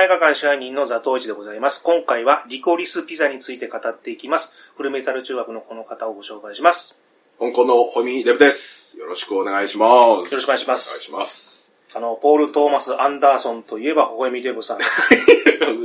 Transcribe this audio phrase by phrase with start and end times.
[0.00, 1.82] ボンクラ映画館支配人のザトウイチでございます。
[1.82, 4.54] 今回はリコリスピザについて語っていきます。
[4.74, 6.98] フルメタル中学のこの方をご紹介します。
[7.38, 8.98] 香港のホミデブです。
[8.98, 9.92] よろしくお願いします。
[9.92, 11.68] よろしくお願いしますお願いします。
[11.94, 14.78] あの、ポール・トーマス・アンダーソンといえば、ほほえみデブさん。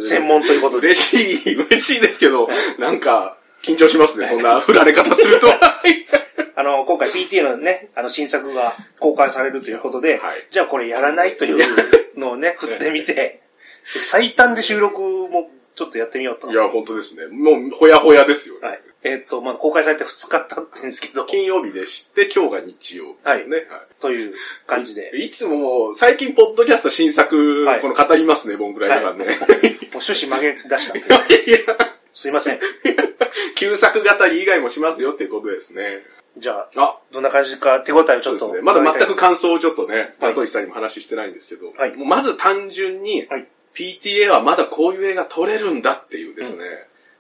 [0.02, 0.88] 専門ということで。
[0.88, 2.48] 嬉しい、嬉しいですけど、
[2.80, 5.48] なんか、緊張しますね、そんな振られ方すると。
[6.56, 11.66] あの、今回 PTA のね、あの、新作が公開されるということで、はいじゃあこれやらないという
[12.18, 13.42] のをね、 振ってみて、
[14.00, 16.52] 最短で収録もちょっとやってみようと。
[16.52, 17.28] いや、本当ですね。
[17.28, 18.68] もう、ほやほやですよね。
[18.68, 18.82] はい。
[19.04, 23.58] えっ、と、まあ、公開されて2日経ってるんですけど、金曜日でして、今日が日曜日ですね。
[23.58, 23.66] はい
[24.00, 24.36] という
[24.68, 29.26] 感じで、いつも最近、ポッドキャスト新作、はいこの語りますね、ボンぐらいだからね。
[29.26, 29.36] もう
[29.94, 31.60] 趣旨曲げ出したんで、いや、
[32.14, 32.60] すいません。
[33.56, 36.04] 旧作語り以外もしますよっていうことですね。
[36.38, 38.40] じゃあ、あ、どんな感じか手応えをちょっと。
[38.40, 38.62] そうですね。
[38.62, 46.64] まだ全く感想をちょっとね、はいタトイさんにも話してないんですけど、はいもうまず単純に、はい PTA はまだこういう映画撮れるんだっていうですね、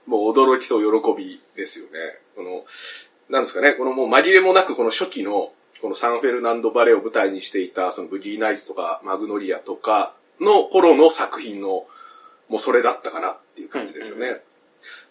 [0.06, 1.92] もう驚きと喜びですよね。
[2.36, 2.66] この、
[3.30, 11.86] なんですかね、このもう紛れもなくこの初期の、このサンフェルナンドバレーを舞台にしていた、そのブギーナイツとかマグノリアとかの頃の作品の、
[12.48, 14.28] もうそれだったかなっていう感じですよね。
[14.28, 14.39] うん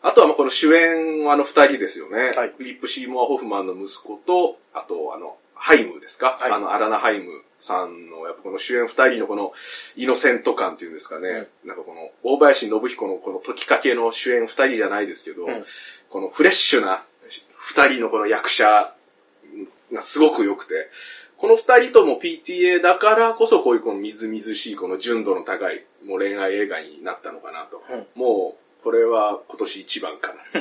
[0.02, 2.36] あとはまあこの主演はあの二人ですよね。
[2.36, 9.54] はいフリップ・シーモア・ホフマンの息子と、あとあの、ハイムですか、はいあの、アラナ・ハイムさんの、やっぱこの主演二人のこの
[9.96, 11.48] イノセント感っていうんですかね。
[11.64, 15.64] なんかこの、大林信彦のこの時かけの主演二人じゃないですけど、うん
[16.10, 17.02] このフレッシュな
[17.56, 18.92] 二人のこの役者
[19.90, 20.90] がすごく良くて、
[21.38, 27.82] この二人とも PTA だからこそこういうこのみずみずしいこの純度の高いもう恋愛映画になったのかなと。
[27.90, 30.60] うんもう、これは今年一番かな。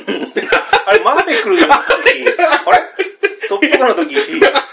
[0.86, 2.94] あれ、マーベクルの時、 あれ？
[3.48, 4.16] トップガンの時、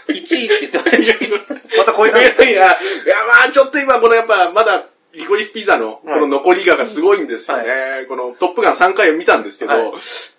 [0.08, 2.60] 1位って言ってました また超えたんですかいや、
[3.06, 8.06] いや、まあちょっと今このやっぱまだリコリスピザのこの残りががすごいんですよね。
[8.08, 9.92] このトップガン3回を見たんですけど、はい。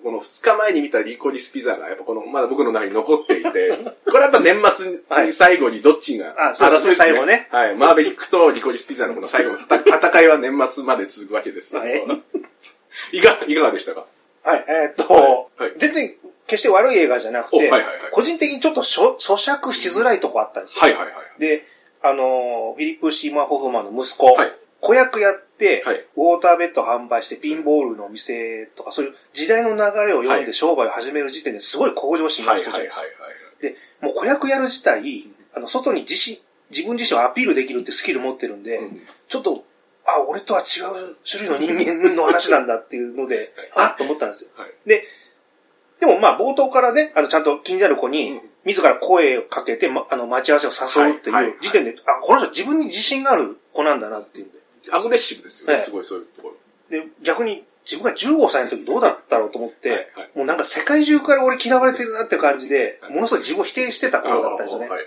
[0.02, 3.78] この2日前に見たリコリスピザがやっぱこのまだ僕の中に残っていて、
[4.10, 7.48] これやっぱ年末に最後にどっちが、あそうですね最後ね。
[7.50, 7.74] はい。
[7.76, 12.02] マーベリックとリコリスピザのこの最後の戦戦いは年末まで続くわけですけど、はい。
[13.12, 14.06] いかいかがでしたか？
[14.42, 15.62] はい、えーっと、はい。
[15.64, 15.72] はい。
[15.76, 16.14] 全然
[16.46, 20.82] 決して悪い映画じゃなくて、おはいはいはい個人的にちょっと咀嚼しづらいとこあったんですよ。
[20.82, 21.40] はいはいはい。
[21.40, 21.64] で、
[22.02, 33.04] あのー、フィリップ・シーマー・ホフマンの息子、はい子役やって、はいウォーターベッド販売してピンボールのお店とか、そういう時代の流れを読んはいで商売を始める時点ですごい向上心が人じゃないはいですか。
[33.62, 39.64] で、もう子役やる自体、あの、外に自身、自分自身をアピールできるってスキル持ってるんで、うんちょっと、
[40.04, 44.50] あ、俺とは違う種類の人間の話なんだっていうので、あっと思ったんですよ。
[44.56, 44.70] はい。
[44.84, 45.04] で、
[46.02, 54.58] でもまあ冒頭からね、あのちゃんと気になる子にうん、自ら声をかけて、ま、あの待ち合わせを誘うっていはいはいう時点で、あ、この人自分に自信がある子なんだなっていうんで。
[54.90, 56.56] アグレッシブですよね、はいすごいそういうところ。
[56.90, 64.88] で、逆に自分が15歳の時どうだったろうと思って、はいはいもうなんか世界中から俺嫌われてるなって感じで、はいものすごい自分を否定してた頃だったんですよね。
[64.88, 65.06] はいはい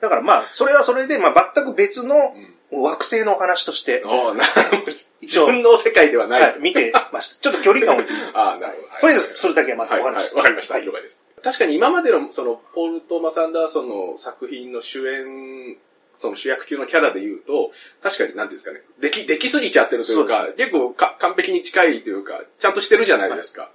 [0.00, 4.92] だからまあ、それはそれで、まあ全く別のうん惑星のお話として、ああ、なるほど。
[4.92, 6.42] 一応自分の世界ではない。
[6.42, 7.42] はい、見てました。
[7.42, 8.88] ちょっと距離感を置いてみて ああ、なるほど。
[8.88, 10.74] はいとりあえずそれだけはまずおはい、はい話しわかりました。
[10.74, 11.26] はい了解です。
[11.42, 15.76] 確かに今までの、その、ポール・トーマス・アンダーソンの作品の主演、
[16.16, 17.72] その主役級のキャラで言うと、
[18.02, 23.70] 確かに、なんていうんですかね、でき、できすぎちゃってるというか、結構か完璧に近いというか、ちゃんとしてるじゃないですか。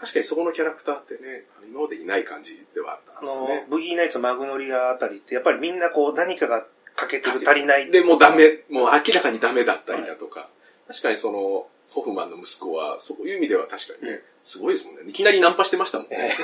[0.00, 3.66] 確かにそこのキャラクターってね、今までいない感じではあったあのんですよね、。
[3.68, 6.64] ブギーナイツ、マグノリアあたりって、やっぱりみんなこう何かが
[6.96, 7.90] 欠けてる、足りない。
[7.90, 10.48] で、もうダメ、もう明らかにダメだったりだとか、
[10.90, 15.02] 確かにその、ホフマンの息子は、そういう意味では確かにね、うんすごいですもんね。
[15.06, 16.32] いきなりナンパしてましたもんね。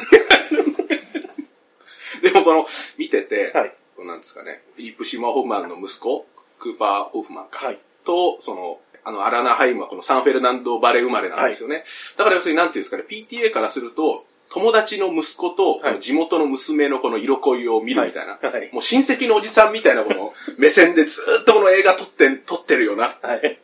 [2.22, 2.68] でもこの、
[2.98, 3.74] 見てて、はい。
[4.04, 6.26] なんですかね、フィリップ・シーマー・ホフマンの息子、
[6.58, 7.78] クーパー・ホフマンか、はい。
[8.04, 11.84] と、その、あの、アラナハイムはこのサンフェルナンド・バレー生まれなんですよね。
[12.16, 18.70] だから要するになんていうんですかね、PTA からすると、友達の息子と、はい地元の娘のこの色恋を見るみたいな、はい。
[18.72, 23.58] もう親戚のおじさんみたいなこの目線でずーっとこの映画撮って、撮ってるような、はい。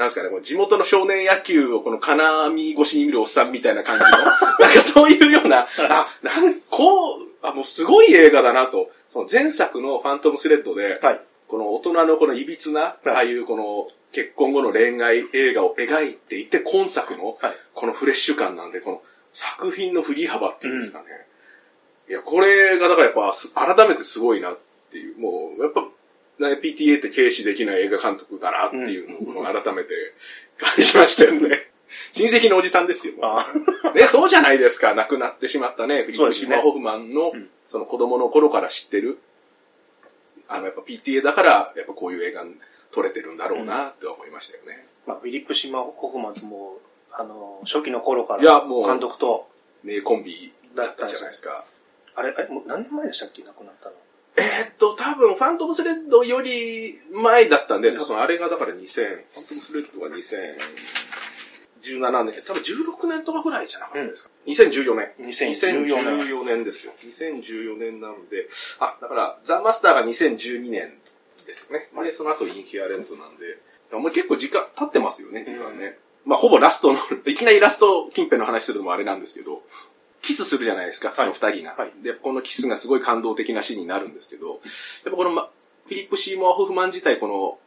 [0.00, 4.10] なんですかね、この地元の少年野球をこの金網越しに見るおっさんみたいな感じの、
[4.58, 11.20] なんかそういうような、あ、なん、こう、あ、もうすごい映画だなと、その前作のファントムスレッドで、はい。
[11.48, 17.56] この大人のこの歪な、いああいうこの結婚後の恋愛映画を描いていて、今作のはい。
[17.74, 19.02] このフレッシュ感なんで、この
[19.34, 21.04] 作品の振り幅っていうんですかね。
[22.08, 24.58] いや、これがだからやっぱす改めてすごいなっ
[24.90, 25.88] ていう、もうやっぱ、ね
[26.48, 30.14] PTA って軽視できない映画監督だなっていうのを改めて
[30.58, 31.66] 感じましたよね。
[32.14, 33.14] 親戚のおじさんですよ。
[33.22, 33.46] あ
[33.94, 34.94] ね、そうじゃないですか。
[34.94, 39.20] 亡くなってしまったね、フィリップ・シマホフマンの、うんその子供の頃から知ってる。
[40.48, 42.56] あの、やっぱ PTA だから、やっぱこういう映画に
[42.90, 44.84] 撮れてるんだろうなって思いましたよね。
[45.06, 46.80] まあ、フィリップ・シマ・ホフマンとも、
[47.12, 49.48] あの、初期の頃かいやもうら監督と、
[49.84, 51.64] 名コンビだったじゃないですか。
[52.16, 53.44] あれ、あれ、もう何年前でしたっけ？
[53.44, 53.94] 亡くなったの。
[54.40, 60.08] えーっと、多分、ファントムスレッドより前だったんで、多分あれがだから2000、ファントムスレッドが
[61.82, 65.12] 2017年、多分16年とかぐらいじゃなかったですか？2014年。
[65.20, 66.20] 2014年。
[66.20, 66.92] 2014年ですよ。
[66.98, 68.48] 2014年なので、
[68.80, 70.92] あ、だから、ザ・マスターが2012年
[71.46, 71.90] ですよね。
[72.02, 73.58] で、その後インヒアレントなんで、
[73.92, 75.98] もう結構時間経ってますよね、時間ね。
[76.24, 79.62] まあ、ほぼラストの、いきなりラスト近辺の話するのもあれなんですけど、
[80.22, 81.92] キスするじゃないですか、その二人が、はい。
[82.02, 84.60] で、このキスがすごい感動的なシーンになるんですけど、やっ
[85.04, 85.50] ぱこの、ま、
[85.86, 87.58] フィリップ・シーモア・ホフマン自体、この、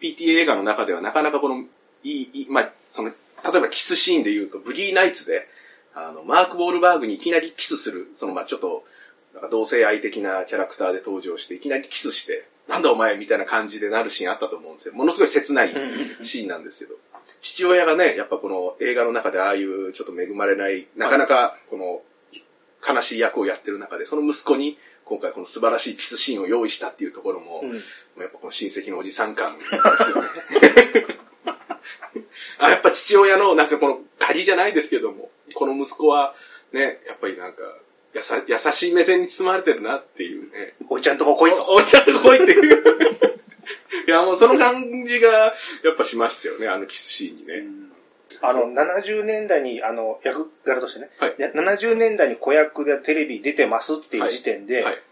[0.00, 1.64] PTA 映画の中ではなかなかこの、
[2.02, 5.48] いい、いいまあ、その、例えばキスシーンで言うと、ブギーナイツで、
[5.94, 8.84] あの、マーク・ウォールバーグにいきなりキスする、その、まあ、ちょっと、
[9.32, 14.94] なんか同性愛的なキャラクターで登場して、いきなりキスして、なんだお前みたいな感じでなるシーンあったと思うんですよ。
[14.94, 15.74] ものすごい切ない
[16.24, 16.96] シーンなんですけど。
[17.40, 22.02] 父親がね、やっぱこの映画の中でああいうちょっと恵まれない、なかなかこの
[22.86, 27.74] 悲しい役をやってる中で、その息子に今回この素晴らしいキスシーンを用意したっていうところも、うん
[28.20, 29.80] やっぱこの親戚のおじさん感ですよ
[30.22, 30.28] ね。
[32.58, 36.34] あやっぱ父親のなんかこの鍵じゃないですけども、この息子は
[36.72, 37.62] ね、やっぱりなんか、
[38.16, 40.72] やさ優しい目線に包まれてるなっていうね。
[40.88, 41.64] おいちゃんとこ来いと。
[41.64, 42.96] おおいちゃんと来いっていう。
[44.08, 45.28] いや、もうその感じが、
[45.84, 47.64] やっぱしましたよね、あのキスシーンにね。
[48.40, 55.02] あの、70年代に、あの、役柄としてね、はいね70年代に子役でテレビ出てますっていう時点で、はい。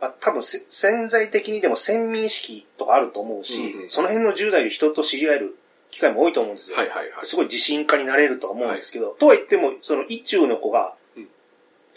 [0.00, 5.58] まあ、多分せ潜在的にでも先民意識とかあると思うし、うんうんその辺の10代で人と知り合える
[5.90, 6.76] 機会も多いと思うんですよ。
[6.76, 7.26] はいはいはい。
[7.26, 10.97] すごい自信家になれるとは思うんですけど、とは言っても、その一中の子がうん、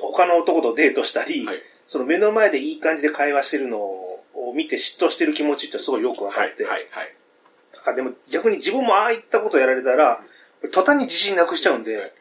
[0.07, 1.57] 他の男とデートしたり、はい。
[1.87, 7.15] その目の前でいい感じで会話してるのを見て嫉妬してる気持ちってすごいよくわかはいって、はいはい。
[7.85, 10.21] あでも逆に自分もああいったことやられたら、
[10.71, 12.11] 途端に自信なくしちゃうんで、はい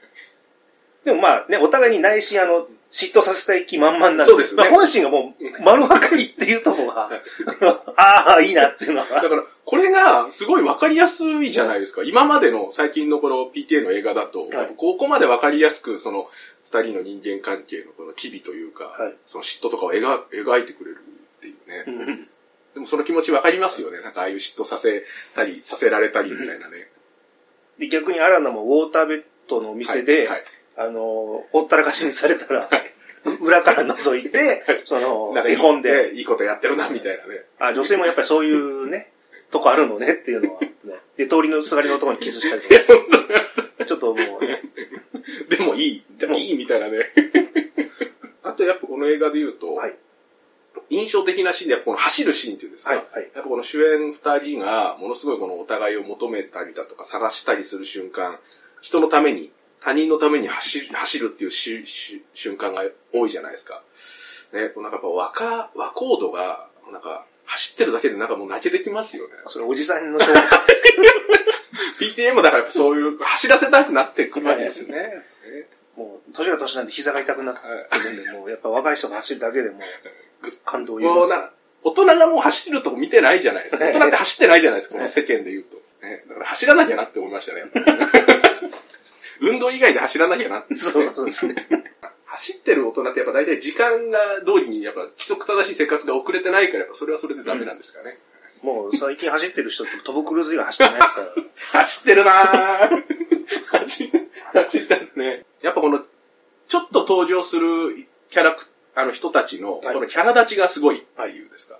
[1.04, 4.62] でもまあね、お互いに内心あの、嫉妬させたい気満々なんで、そうですね。
[4.62, 7.10] まあ本心がもう丸分かりっていうところが、
[7.96, 9.06] ああ、いいなっていうのは。
[9.08, 12.02] だから、これがすごいわかりやすいじゃないですか。
[12.04, 14.74] 今までの最近のこの PTA の映画だと、はい。
[14.76, 16.28] ここまでわかりやすく、その、
[16.72, 19.14] 二人の人間関係のこの機微というか、はい。
[19.26, 20.02] その嫉妬とかを描
[20.32, 20.98] 描いてくれる
[21.38, 21.84] っていうね。
[21.86, 22.28] うん。
[22.74, 24.00] でもその気持ちわかりますよね。
[24.00, 26.88] なんかああいう嫉妬させたり、させられたりみたいなね。
[27.78, 30.44] で逆にアラナもウォーターベッドのお店で、はいはい。
[30.76, 32.94] あの、ほったらかしにされたら、はい。
[33.40, 37.44] 裏から覗いて、その、なんか絵本で、ねいいことやってるな、みたいなね。
[37.58, 39.12] あ、女性もやっぱりそういうね、
[39.50, 40.68] とこあるのねっていうのは、ね、
[41.16, 44.62] で、通りのすがりのところにキスしたりとか、ちょっともうね、
[45.48, 47.12] でもいい、でもいいみたいなね。
[48.42, 49.96] あとやっぱこの映画で言うと、はい
[50.88, 53.30] 印象的なシーンでやっぱこの走るシーンっていうんですか、はい、はい。
[53.34, 58.40] やっぱこの主演二人がものすごいこのお互いを求めたりだとか探したりする瞬間、
[58.80, 63.82] 人のために、他人のために走る走るっていう瞬間が多いじゃないですか。
[64.52, 69.34] ね、なんかやっぱ若、和コードが、なんか走ってるだけでなんかもう泣けてきますよね。
[69.48, 70.40] それおじさんの証拠
[71.98, 74.96] PTA もだからやっぱそういう走らせたくなってくるわけですよね。
[74.96, 75.24] ね
[75.96, 79.80] もう、年が年なんで膝が痛くなってるんで、もう、やっぱ若い人が走るだけでも、
[80.64, 81.50] 感動を言うな、
[81.82, 83.84] 大人がもう走るとこ見てないじゃないですか。
[83.84, 85.76] 大人って走ってないじゃないですか、この世間で言うと。
[86.06, 87.64] ね、だから走らなきゃなって思いましたね。
[89.40, 91.66] 運動以外で走らなきゃなって、そうそうですね。
[92.30, 98.18] 走ってる大人ってやっぱ大体時間が通りにやっぱ規則正しい生活が遅れてないから、やっぱそれはそれでダメなんですかね。
[98.62, 101.82] もう、最近走ってる人ってトム・クルーズ以外走ってないですから。
[101.82, 102.88] 走ってるなぁ
[103.78, 104.12] 走、
[104.52, 105.44] 走ったんですね。
[105.62, 106.04] やっぱこの、
[106.68, 111.78] ちょっと登場するキャラク、あの人たちの、はいこのキャラ立ちがすごいっていうんですか。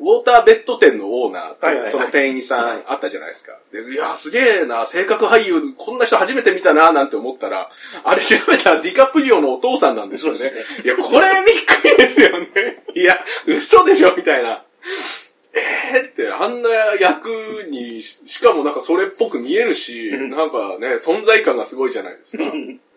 [0.00, 3.56] ウォーターベッド店のオーナーその店員さんあったじゃないですか。
[3.72, 7.70] でいや、すげえな、性格俳優、こんな人初めて見たな、なんて思ったら、
[8.02, 10.38] あれ調べたらディカプリオのお父さんなんですよね。
[10.38, 12.84] そうですいや、これびっくりですよね。
[12.94, 14.64] いや、嘘でしょみたいな。
[15.56, 16.68] えーって、あんな
[17.00, 17.28] 役
[17.70, 22.44] に、ししかもなんかそれっぽく見えるし、うんなんかね、存在感がすごいじゃないですか。
[22.44, 22.50] だ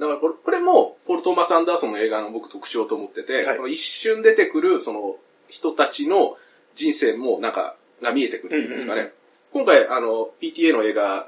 [0.08, 5.18] からこれこれも、ポール・トーマス・アンダーソンの映画の僕特徴と思ってて、はい一瞬出てくる、その、
[5.50, 6.36] 人たちの
[6.77, 9.12] 人生もなんか、が見えてくるっていうんですかね。
[9.51, 11.27] 今回、あの、PTA の映画、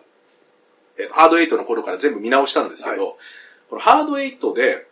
[0.97, 3.13] えっと、ハードエイトの頃から全部見直したんですけど、は
[3.69, 4.85] このハードエイトで、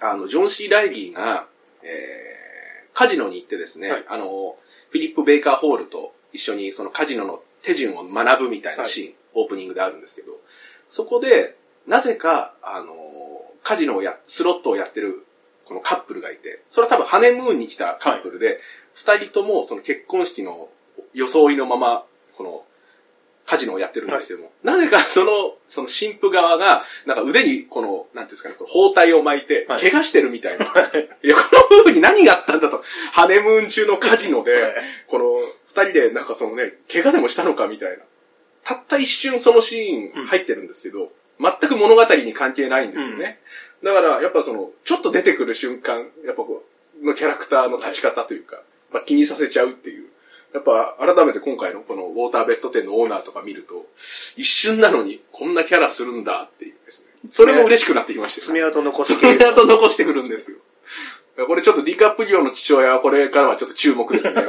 [0.00, 1.46] あの、ジョン・シー・ライギーが、
[1.82, 4.04] えー、カジノに行ってですね、はい。
[4.08, 4.56] あの、
[4.90, 10.38] フィリップ・ベイカー・ホールと一緒にそのカジノの手順を学ぶみたいなシーン、オープニングであるんですけど、
[10.90, 11.56] そこで、
[11.86, 12.94] なぜか、あの、
[13.62, 15.24] カジノをや、スロットをやってる、
[15.64, 18.60] このカップルがいて、それは多分ハネムーンに来たカップルで、
[18.96, 20.68] 二、人ともその結婚式の
[21.14, 22.04] 装いのまま、
[22.36, 22.64] この、
[23.46, 29.80] カジノをやってるんですけども、なぜかその、その神父側が、なんか腕にこの、なんていうんですかね、包帯を巻いて、はい。
[29.80, 30.64] 怪我してるみたいな。
[31.22, 34.74] い、や、この夫婦に何があったんだと、ハネムーン中のカジノで、はい。
[35.06, 35.24] この、
[35.68, 37.98] 二人でなんかそのね、怪我でもしたのかみたいな。
[38.64, 43.38] たった一瞬そのシーン入ってるんですけど、全く物語に関係ないんですよね。
[43.84, 46.64] だから、やっぱその、ちょっと出てくる瞬間、やっぱこ
[47.00, 48.60] う、のキャラクターの立ち方というか、
[48.92, 50.06] まあ、気にさせちゃうっていう。
[50.54, 53.86] やっぱ、改めて今回のこのウォーターベッド店のオーナーとか見ると、
[54.36, 57.06] 一瞬なのにこんなキャラするんだっていうですね。
[57.28, 58.40] それも嬉しくなってきました。
[58.40, 60.58] 爪痕残す爪痕残してくるんですよ。
[61.46, 64.42] これちょっとディカプリオの父親はこれからはちょっと注目ですね。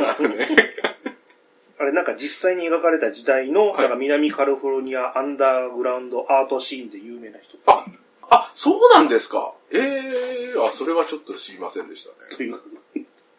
[1.80, 7.86] あれなんか実際に描かれた時代の、はいなんか南カリフォルニアアンダーグラウンドアートシーンで有名な人あ、
[8.30, 9.54] あ、そうなんですか。
[9.72, 12.36] ええー、あ、それはちょっと知りませんでしたね。
[12.36, 12.60] という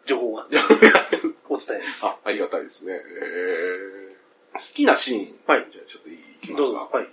[0.09, 0.47] 情報が
[1.49, 1.83] お伝え。
[2.01, 2.93] あ、ありがたいですね。
[2.93, 5.39] えー、好きなシーン。
[5.45, 6.97] はいじゃあちょっといきますか。。
[6.97, 7.07] はい。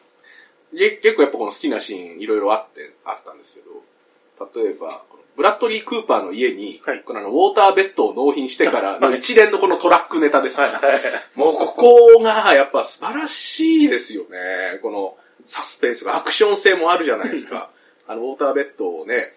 [0.72, 5.04] げ結構やっぱこの好きなシーンいろいろあって、あったんですけど、例えば、
[5.36, 10.68] ブラッドリー・クーパーの家に、はいこのあのウォーターベッドを納品してからの 一連のこのトラックネタですね。
[10.68, 11.38] はい。
[11.38, 14.80] もうここがやっぱ素晴らしいですよね。
[14.82, 17.70] このサスペンスが、アクション性もあるじゃないですか。
[18.08, 19.34] あの、ウォーターベッドをね、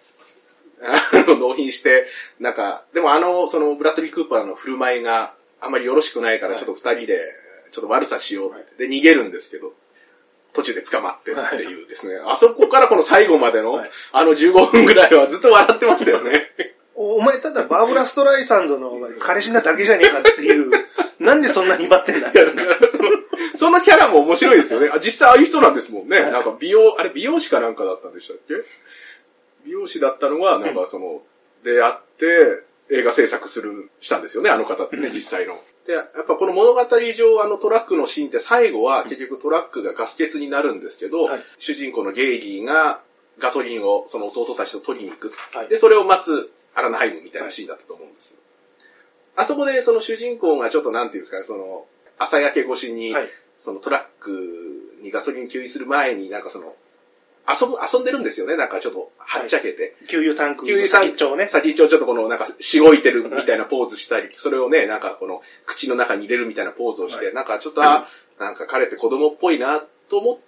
[1.40, 2.08] 納品して、
[2.40, 7.22] なんか、でもあの、そのブラッドリー・クーパーの振る舞いがあんまりよろしくないから、はいちょっと二人で、
[7.72, 8.88] ちょっと悪さしようって。
[8.88, 9.74] で、逃げるんですけど、
[10.54, 12.20] 途中で捕まってっていうですね。
[12.26, 16.52] あそこからこの最後までの、はいあの15分ぐらいはずっと笑ってましたよね。
[16.96, 20.72] おお前ただバーブラ・ストライサンドの彼氏なだけじゃねえかっていう、
[21.20, 22.32] なんでそんなに威張ってんだ？
[23.56, 24.90] その、キャラも面白いですよね。
[24.92, 26.20] あ実際ああいう人なんですもんね。
[26.20, 28.56] はいなんか美容、あれ美容師かなんかだったんでしたっけ？
[29.70, 31.22] 美容師だったのが、なんかその、
[31.64, 35.62] 出会って映画制作する、したんですよね、あの方ってね、実際の。
[35.86, 43.02] で、やっぱこの物語上、あのトラックのシーンって最後は結局トラックがガス欠になるんですけど、はい主人公のゲイリーが
[43.38, 45.32] ガソリンをその弟たちと取りに行く。
[45.52, 48.38] はいで、それを待つアラナハイムみたいなシーンだったと思うんですよ。
[49.36, 51.86] あそこでその主人公がちょっとなんていうんですかね、その、
[52.18, 56.76] 朝焼け越しに、はいそのトラックにガソリン給油する前になんかその、
[57.50, 58.56] 遊ぶ、遊んでるんですよね。
[58.58, 59.96] なんかちょっと、はっちゃけて。
[60.08, 61.48] 給油タンク給油先っちょをね。
[61.48, 67.34] 先っちょをちょっとこの、なんか、しごいてるみたいなポーズしたり、それをね、なんかこの、口の中に入れるみたいなポーズをして、はい。
[67.34, 68.08] なんかちょっと、あ、
[68.40, 70.40] なんか彼って子供っぽいな、と思っ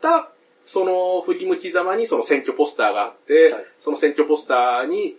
[0.00, 0.30] た、
[0.66, 3.64] その振り向きざまにその選挙ポスターがあって、はい。
[3.80, 5.16] その選挙ポスターに、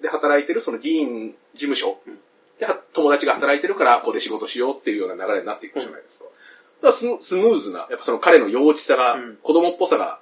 [0.00, 2.00] で働いてるその議員事務所。
[2.06, 2.18] うん
[2.58, 6.24] で、は友達が働いてるから、ここで仕事しようっていうような流れになっていくじゃないですか。
[6.24, 9.36] だからスムスムーズな、やっぱその彼の幼稚さが、うん。
[9.36, 10.20] 子供っぽさが、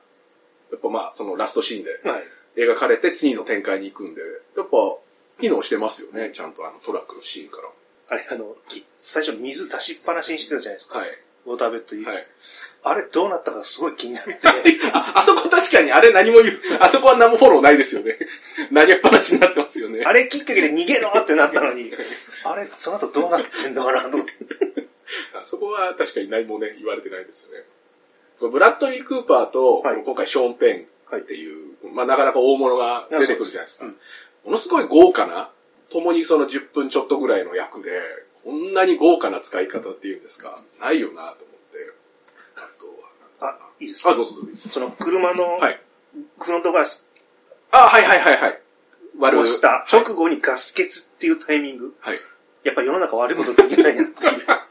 [0.73, 2.25] やっぱまあ、そのラストシーンではい。
[2.56, 4.23] 描かれて次の展開に行くんで、
[4.56, 4.76] やっぱ、
[5.40, 7.58] 機能してますよね、ちゃんとあのトラックのシーンか
[8.08, 10.94] あれ、あの、き最初水出しっぱなしにしてたじゃないですか。
[10.94, 11.00] ら。
[11.00, 11.11] はい。
[11.46, 12.04] ウォーターベッドに。
[12.04, 12.26] はい。
[12.85, 14.38] あれどうなったかすごい気になって。
[14.92, 18.16] あ、 あそこ確かにあれ何も言う、あそこは何もフォローないですよね。
[18.73, 20.04] 投げっぱなしになってますよね。
[20.04, 21.92] あれきっかけで逃げろってなったのに、
[22.44, 24.18] あれ、その後どうなってんだかなと。
[25.35, 27.64] あそこは確かに何もね、言われてないですよね。
[28.40, 33.87] ブラッドリー・クーパーと、はい今回ショーン・ペンっていう、まあなかなか大物が出てくるじゃないですか。
[33.87, 33.97] うん
[34.45, 35.50] ものすごい豪華な、
[35.90, 37.90] 共にその10分ちょっとぐらいの役で、
[38.45, 41.93] こんなに豪華な使い方っていうんですか、ないよなと思って。
[42.55, 42.61] あ
[43.40, 44.11] とは、あ、いいですか？
[44.11, 44.69] あ、どうぞどうぞ。
[44.71, 45.81] その車のはい。
[46.40, 47.09] フロントガラス
[47.73, 48.61] あ、はいはいはいはい。
[49.19, 51.97] 割をしたはい直後にガス欠っていうタイミング。
[52.00, 52.21] はい。
[52.62, 54.45] やっぱ世の中悪いことできないなっていう。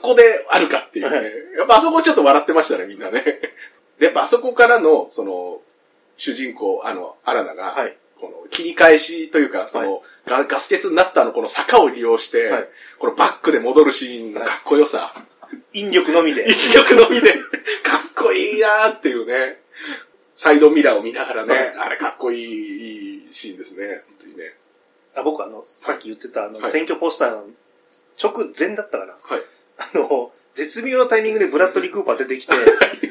[0.00, 1.16] ここであるかっていうね。
[1.58, 3.22] やっぱあそこちょっと笑ってましたね、みんなね。
[3.98, 5.60] で、やっぱあそこからの、その、
[6.16, 15.14] 主人公、あの、アラナが、はいこの切り返しというか、その、ガガス欠になったのこの坂を利用して、はいこのバックで戻るシーンのかっこよさ、
[15.72, 16.48] 引力のみで。
[16.48, 17.40] 一曲のみで、かっ
[18.16, 19.60] こいいなーっていうね、
[20.34, 24.54] サイドミラーを見ながらね、はいあれかっこいいシーンですね、本当にね。
[25.14, 27.44] あ僕あの、さっき言ってたあの、はい選挙ポスターの
[28.22, 29.12] 直前だったかな。
[29.22, 29.42] はい。
[29.78, 32.52] あの、絶妙なタイミングでブラッドリー・クーパー出てきて、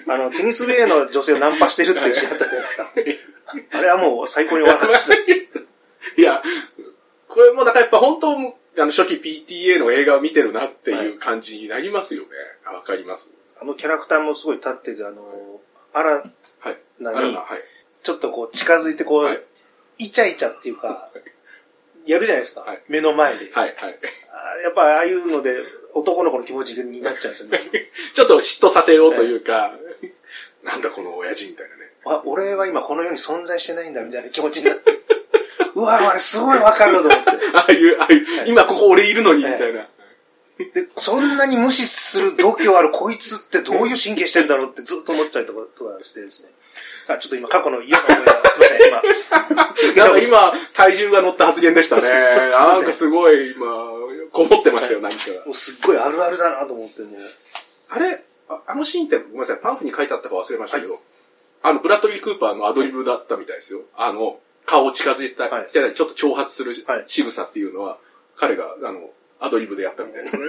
[0.07, 2.91] あの、テニスウェアの女性をナンパしてるっていうシーンあったじゃないですか。
[3.71, 5.13] あれはもう最高に笑いました。
[5.13, 6.41] いや、
[7.27, 8.31] これもなんかやっぱ本当、
[8.79, 12.27] あの初期 PTA の映画を見てるなっていう感じになりますよね。
[12.65, 13.29] わ、かります。
[13.59, 15.61] あのキャラクターもすごい立ってて、あの、
[15.93, 16.23] あら、
[16.59, 16.77] はい。
[16.99, 17.45] なにはい。
[18.03, 19.39] ちょっとこう近づいてこう、はい
[19.99, 21.09] イチャイチャっていうか、
[22.05, 22.61] やるじゃないですか。
[22.61, 23.51] はい目の前で。
[23.51, 23.99] はい、はい。
[24.31, 25.55] あやっぱああいうので
[25.97, 27.59] 男の子の気持ちになっちゃうんですよね。
[28.13, 29.73] ちょっと嫉妬させようというか、
[30.63, 31.91] なんだこの親父みたいなね。
[32.05, 34.99] あ、俺は今この世に存在してないんだみたいな気持ちになって。
[35.75, 37.31] うわ、あれすごいわかると思って。
[37.53, 39.87] ああいう、ああいう、今ここ俺いるのに、みたいな。
[40.57, 45.59] で、そんなに無視する度胸あるこいつってどういう神経してんだろうってずっと思っちゃうとか
[46.03, 46.49] してですね。
[47.07, 48.87] あ、ちょっと今過去の嫌な思いが、すいません、
[49.93, 50.05] 今。
[50.05, 52.01] なんか今、体重が乗った発言でしたね。
[52.51, 53.65] なんかすごい今、
[54.31, 55.45] こもってましたよ、何かが。
[55.45, 57.21] もうすっごいあるあるだなと思って、もう。
[57.89, 58.23] あれ？
[58.49, 61.01] ああのシーンって、ごめんなさい、パンフに書いてあったか忘れましたけど、
[61.63, 63.81] あの、ブラッドリー・クーパーのアドリブだったみたいですよ。
[63.95, 67.97] あの、顔を近づいた、はいちょっと挑発するはい仕草っていうのは、
[68.35, 70.43] 彼が、あの、アドリブでやったみたいですね。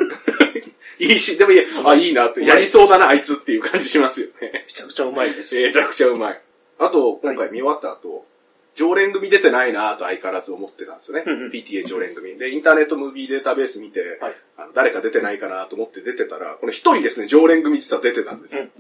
[1.00, 4.64] いいし、でもいい、あ、いいなって、やりそうだな、あいつっていう感じしますよね。
[4.66, 5.54] めちゃくちゃうまいです。
[5.54, 6.40] めちゃくちゃうまい。
[6.78, 8.26] あと、今回見終わった後、
[8.74, 11.24] 常連組出てないなと相変わらず思ってたんですよね。
[11.52, 12.38] PTA 常連組。
[12.38, 18.62] で、インターネットムービーデータベース見て、はいあの誰か出てないかなと思って出てたら、これ一人ですね、常連組実は出てたんですよ。
[18.62, 18.70] うん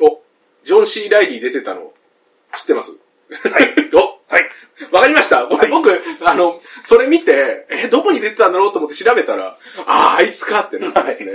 [0.00, 0.22] お、
[0.64, 1.92] ジョン・シー・ライディ出てたの、
[2.54, 2.92] 知ってます？
[3.30, 3.74] はい。
[3.94, 4.17] おはい。
[4.92, 5.46] わかりました。
[5.46, 5.70] これはい。
[5.70, 5.90] 僕、
[6.24, 11.32] あの、それ見て、え、どこに出てたんだろうと思って調べたら、ああ、あいつかってなったんですね。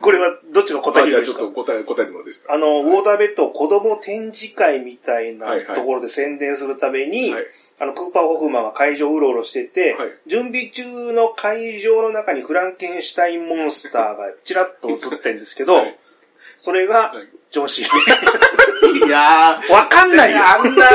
[0.00, 1.38] これはどっちが答あじゃあえですか？
[1.42, 2.54] ちょっと答え、答えてもらっていいですか？
[2.54, 5.64] あの、ウォーターベッドを子供展示会みたいなはい。
[5.64, 7.44] はいところで宣伝するために、はい。
[7.78, 10.08] あの、クーパー・ホフマンが会場をうろうろしてて、はい。
[10.26, 15.96] 準備中の会場の中にフランケンシュタインモンスターがちらっと映ってるんですけど、はい
[16.60, 19.06] それがはいジョン・シー。
[19.06, 20.38] いやー、わかんないよ。
[20.38, 20.86] あんな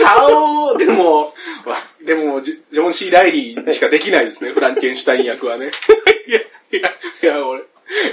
[0.00, 1.34] 顔、でも、
[1.66, 5.70] わでも、ジジョン・シー・ライリーしかできないですね、フランケンシュタイン役はね。
[6.28, 6.42] いや、い
[6.80, 6.90] や、
[7.22, 7.62] いや、俺、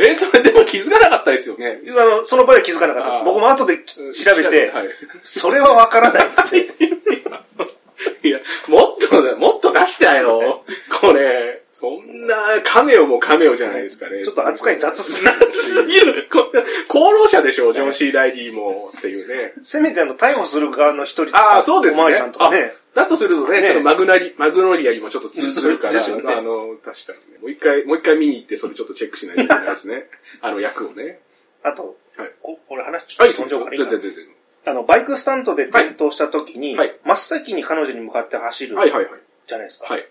[0.02, 1.80] え、それでも気づかなかったですよね。
[1.90, 3.24] あの、その場では気づかなかったです。
[3.24, 4.02] 僕も後で調
[4.36, 4.88] べて、はい。
[5.24, 6.68] それはわからないですね。
[8.24, 10.64] いや、もっとね、もっと出したよ。
[11.02, 14.22] これ、そんな、カメオもカメオじゃないですかね。
[14.24, 15.38] ちょっと扱い雑すぎる。
[15.40, 16.30] 雑すぎる。
[16.90, 19.54] 功労者でしょ、ジョン・シー・ライリーも、っていうね。
[19.64, 22.02] せめてあの、逮捕する側の一人ああ、そうですね。
[22.02, 22.76] おまわりさんとかね。
[22.94, 27.40] だとするとね、ねちょっとマグナリ、マグノリアにもちょっと通ずるから、ですよねあの、確かにね。
[27.42, 30.08] もう一回、もう一回見に行って、それちょっとチェックしないといけないですね。
[30.42, 31.20] あの役をね。
[31.64, 34.28] あと、はいこ俺話ちょはい、っと飛んじゃおうかな全然全然。
[34.66, 39.22] あの、バイクスタントで転倒した時に、はい真っ先に彼女に向かって走るはいはいはい。
[39.48, 39.88] じゃないですか。
[39.88, 40.06] はい。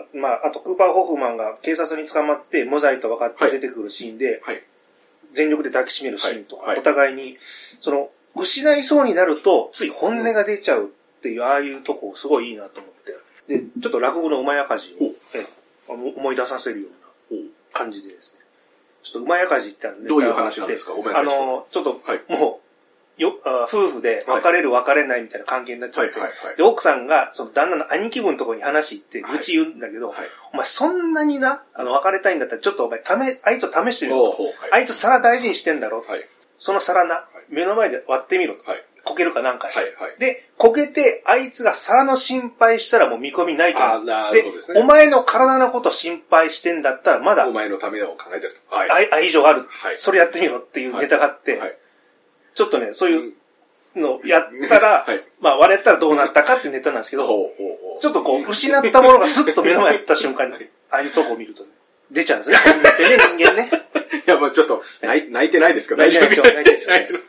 [0.00, 4.62] あまあ、あと、クーパー・ホフマンが警察に捕まって、無罪と分かって出てくるシーンで、はい。
[5.32, 7.38] 全力で抱きしめるシーンとか、はいはいお互いに、
[7.80, 12.92] その、失いそうになると、つい本音が出ちゃうっていう、ああいうとこ、すごいいいなと思っ
[13.46, 13.58] て。
[13.58, 16.88] で、ちょっと落語の馬やかじを思い出させるよ
[17.30, 18.40] うなお感じでですね。
[19.02, 20.92] ちょっと馬やかじってあるネタどういう話なんですか？
[20.92, 21.22] ごめんなあ。
[21.24, 22.69] の、ちょっと、はいもう、
[23.20, 26.56] よ、あ夫婦で別れる別れないみたいな関係になっちゃって、はいはいはい。
[26.56, 30.16] で、奥さんが、その旦那の兄貴分のところに話行って、はい愚痴言うんだけど、はい。
[30.54, 34.38] お前そんなにな、あの、別れたいんだったら、ちょっとお前、ため、あいつを試してみろと。
[34.70, 36.02] あいつ皿大事にしてんだろ。
[36.06, 36.26] はい。
[36.58, 38.68] その皿な、い目の前で割ってみろと。
[38.68, 38.84] はい。
[39.04, 39.80] こけるかなんかして。
[39.80, 40.18] はいはい。
[40.18, 44.06] で、こけて、あいつが皿の心配したらもう見込みないと思う。
[44.34, 44.80] でね。
[44.80, 48.76] お前の体のこと心配してんだったら、まだお前のためを考えてると。
[48.76, 48.90] はい。
[48.90, 49.66] 愛愛情がある。
[49.68, 49.98] はい。
[49.98, 51.78] それやってみろっていうネタがあって、はい。
[52.54, 53.32] ちょっとね、そういう
[53.96, 55.22] のやったら、 はい。
[55.40, 57.28] まあ割れたらどうなったかってネタなんですけど。
[58.00, 60.54] ちょっとこう、失ったものがスッと目の前にあった瞬間に、
[60.90, 61.70] ああいうとこを見るとね、
[62.10, 62.56] 出ちゃうんですね。
[62.56, 63.70] 人間ね、人間ね。
[64.26, 67.20] いや、まあちょっと、泣い泣いてないですけど、泣いてないですよ泣いてないですよ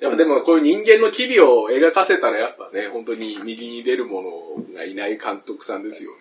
[0.00, 6.16] やっぱでもこういう人間の機微を描かせたらやっぱね、本当に右に出るものがいない監督さんですよね。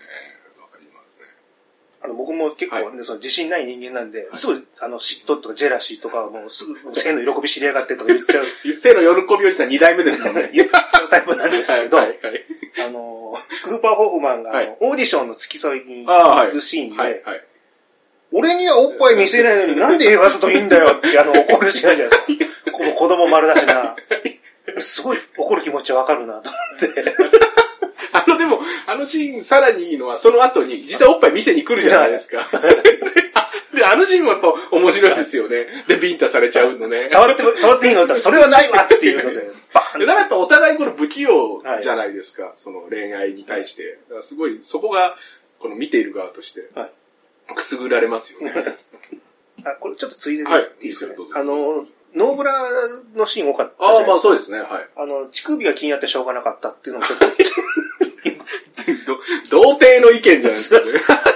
[2.01, 8.45] あの僕も結構ね、その自信ない人間なんで、すぐあの嫉妬とかジェラシーとかもうすぐ性の喜び知りやがってとか言っちゃう、
[8.79, 10.49] 生の喜びおじさん2代目ですもんね。
[10.53, 11.99] 言っちゃうタイプなんですけど。
[11.99, 16.05] あの、クーパー・ホフマンがオーディションの付き添いに。
[16.05, 17.23] 行くシーンで。
[18.31, 22.71] 俺にはおっぱい見せないのになんで映画だといいんだよってあの怒るシーンじゃないですか。
[22.71, 23.95] この子供丸出しな。
[24.79, 27.15] すごい怒る気持ちわかるなと思って。
[28.11, 32.47] あのでも、あのシーンさらにいいのは、その後に実際おっぱい見せに来るじゃないですか。
[33.73, 35.85] で、あのシーンもやっぱ面白いですよね。
[35.87, 37.09] で、ビンタされちゃうのね。
[37.09, 43.99] 触って、触っていいのってそれはないわっていうので、バーンだからやっぱお互いこの不器用じゃないですか、その恋愛に対して。
[44.07, 45.17] だからすごい、そこが、
[45.59, 46.91] この見ている側として、はい
[47.55, 48.53] くすぐられますよね。
[49.65, 51.15] あ、これちょっとついでではいいいですかね。
[51.33, 51.83] あの、
[52.15, 52.63] ノーブラ
[53.15, 54.07] のシーン多かったああ。
[54.07, 54.67] まあそうですね、はい。
[54.95, 57.25] あの、乳首が気になってしょうがなかったっていうのもちょっと、
[59.49, 60.69] ど童貞の意見じゃないです
[60.99, 61.15] か。
[61.15, 61.29] ね。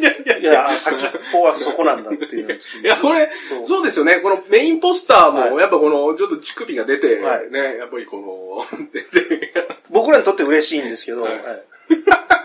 [0.00, 3.28] いやいやいや、先っぽはそこなんだっていういや、これ、
[3.66, 3.84] そう。
[3.84, 4.20] ですよね。
[4.20, 5.56] このメインポスターも、はい。
[5.56, 7.50] やっぱこの、ちょっと乳首が出て、はい。
[7.50, 9.52] ね、やっぱりこの、 出て、
[9.90, 11.26] 僕らにとって嬉しいんですけど、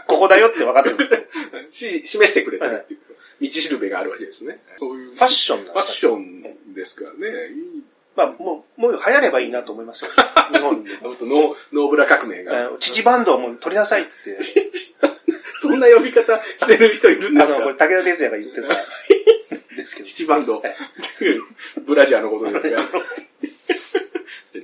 [0.07, 1.29] ここだよって分かってる。
[1.71, 2.99] し示してくれたりっていう、
[3.41, 4.59] 道しるべがあるわけですね。
[4.77, 5.15] そういう。
[5.15, 7.49] ファッションなんファッションですからね。
[8.15, 10.11] まあ、もう、もう流行ればいいなと思いますよ。
[10.53, 10.91] 日本で。
[10.97, 12.71] あとノーノーブラ革命が。
[12.79, 14.43] 父バンドをもう取りなさいって言って、
[15.61, 18.77] そんな呼び方してる人いるんであの、こすかれ武田鉄矢が言ってたん
[19.75, 20.09] ですけど。
[20.09, 20.63] 七バンド。
[21.85, 22.83] ブラジャーのことですが。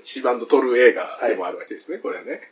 [0.03, 2.51] 七バンド撮る映画でもあるわけですね、これはね。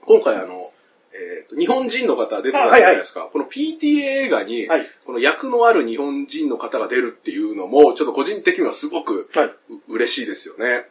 [0.00, 0.72] 今回あの、
[1.16, 3.28] えーと、日本人の方出てたじゃないですか。
[3.32, 4.86] この PTA 映画に、はい。
[5.06, 9.46] この役のある日本人の方が出るっていうのも、ちょっと個人的にはすごくはい。
[9.46, 9.52] う
[9.88, 10.88] 嬉しいですよね。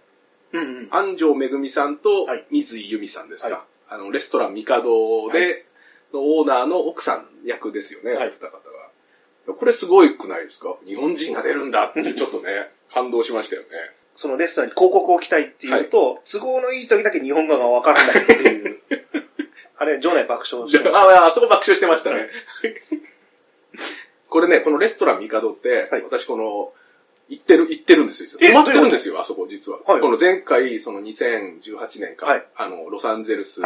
[0.54, 0.88] うんうん。
[0.92, 3.50] 安城めぐみさんとはい水井由美さんですか。
[3.50, 5.66] はいあの、レストランミカドで、
[6.14, 9.54] のオーナーの奥さん役ですよね、はいお二方が。
[9.54, 10.78] これすごいくないですか？
[10.88, 13.68] 日本人が出るんだってちょっとね、感動しましたよね。
[14.16, 18.73] そのレストランに広告を置きたいっていうと、都合のいい時だけ日本語がわからないっていう。
[19.84, 22.30] あれ、場内爆笑してましあ あ、そこ爆笑してましたね。
[24.30, 26.74] これね、このレストランミカドって、はい私この、
[27.30, 28.30] 行ってる、行ってるんですよ。
[28.42, 29.80] え泊まってるんですよ、あそこ実は。
[29.86, 33.62] はいこの前回、その2018年か、はいあの、ロサンゼルス。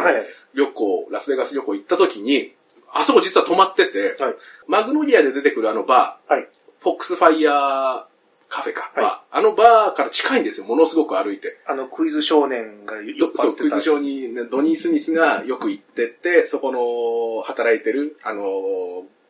[0.54, 2.52] 旅行、ラスベガス旅行行った時に、
[2.90, 4.34] あそこ実は泊まってて、はい
[4.66, 6.48] マグノリアで出てくるあのバー、はい。
[6.80, 8.04] フォックスファイヤー
[8.48, 9.04] カフェか、はい。
[9.04, 11.58] バーあのバーから近いんですよ、ものすごく歩いて。
[11.66, 13.62] あの、クイズ少年がいっどそう、ぱいってた。
[13.64, 18.42] クイズショーに、ね、ドニー・スミスがよく行ってって、そこの働いてる、あの、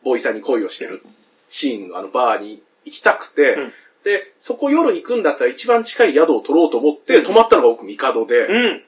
[0.03, 1.03] ボーイさんに恋をしてる
[1.49, 3.73] シーンのあのバーに行きたくて、うん。
[4.03, 8.83] で、そこ夜行くんだったら一番近い宿を取ろうと思って、泊まったのが僕、ミカドで、うん。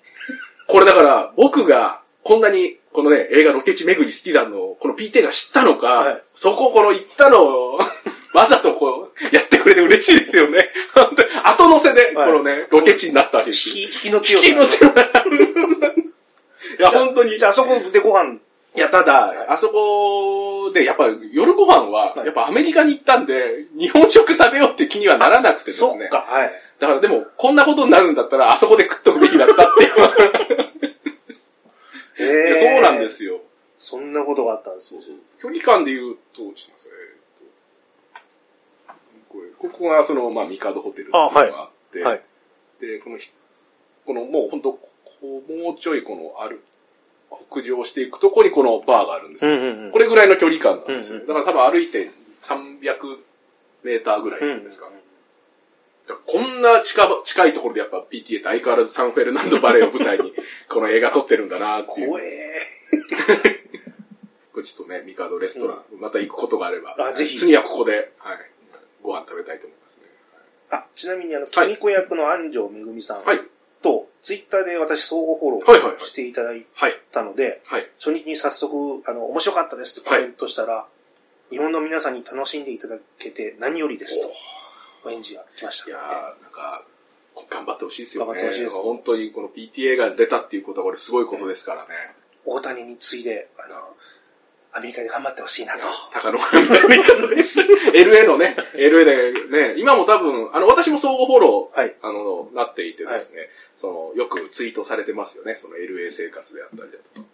[0.67, 6.23] これだから、僕が、こんなに、このね、映画ロケ地巡り好きだの、この PT が知ったのか、はい。
[6.35, 7.79] そこ、この行ったのを、
[8.33, 10.71] わざとこう、 やってくれて嬉しいですよね。
[10.93, 13.75] 本当に後乗せで、こはいのね、ロケ地になったわけですよ。
[13.75, 14.47] 引き、引きの強さ。
[14.47, 15.01] 引きの強さ。
[16.79, 17.37] いや、本当に。
[17.37, 18.39] じゃあ、あそこでご飯、
[18.75, 25.89] いや、ただ、あそこで、やっぱ夜ご飯は、はいやっぱアメリカに行ったんで、日本食食べようって気にはならなくてですね。
[25.89, 26.51] そっか、はい。
[26.79, 29.91] だからでも、こんなことになるんだったら、あそこで食っとくべきだったっていう。
[32.17, 33.09] へいやそうなんで。
[33.09, 33.41] すよ。
[33.77, 35.15] そんなことがあったんですそうそう。
[35.41, 36.43] 距離感で言うと、
[39.61, 42.21] これここがその、まあ、ミカドホテルっていうのがあって、はい。
[42.81, 43.29] で、このひ、
[44.07, 44.81] このもう本当こ
[45.23, 46.63] う、もうちょいこのある、
[47.51, 49.51] 北上していくとこにこのバーがあるんですよ。
[49.51, 49.91] うんうんうん。
[49.91, 51.17] これぐらいの距離感なんですよ。
[51.17, 52.09] うんうんだから多分歩いて
[52.41, 53.19] 300
[53.83, 54.87] メーターぐらいなんですか。
[56.07, 60.33] だからこんな近ば近いところでやっぱ PTA って相変わらずサンフェルナンドバレーを舞台に
[60.69, 62.07] この映画撮ってるんだなっていう。
[62.09, 62.67] 怖え
[64.53, 68.50] これちょっとね、ミカドレストラン、また行くことがあれば、あぜひ次はここで、はい、
[69.11, 70.03] ご飯食べたいと思いますね。
[70.71, 73.41] あ、ちなみにあの、キミコ役の安城めぐみさんはい、
[73.81, 77.89] と、ツイッターで私相互フォロはいはいはいーしていただいはい、たので、はい。
[77.99, 80.87] 初日に早速、あの、面白かったですってコメントしたら、
[81.49, 84.31] 日本の皆さんに楽しんでいただけて何よりですと、
[85.05, 85.97] お返事が来ましたいや
[86.41, 86.85] なんか、
[87.49, 88.33] 頑張ってほしいですよね。
[88.33, 91.89] 頑張ってほしいです本当にこの PTA が出たっていうことはこれすごいことですからね。
[92.45, 93.75] 大谷に次いで、あの、
[94.73, 95.87] アメリカで頑張ってほしいなと。
[96.13, 96.41] 高野ア
[96.87, 97.37] メリカのね、
[97.93, 99.03] LA のね、LA
[99.49, 101.95] でね、今も多分、あの、私も相互フォロー、はい。
[102.01, 107.27] あの、なっていてですね、その、よくツイートされてますよね、その LA 生活であったりだとか。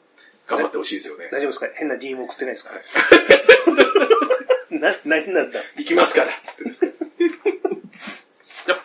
[0.47, 1.27] 頑張ってほしいですよね。
[1.31, 1.67] 大丈夫ですか？
[1.75, 2.71] 変な DM 送ってないですか？
[4.71, 5.61] な、何なんだ？
[5.77, 6.93] 行きますから、つってですね。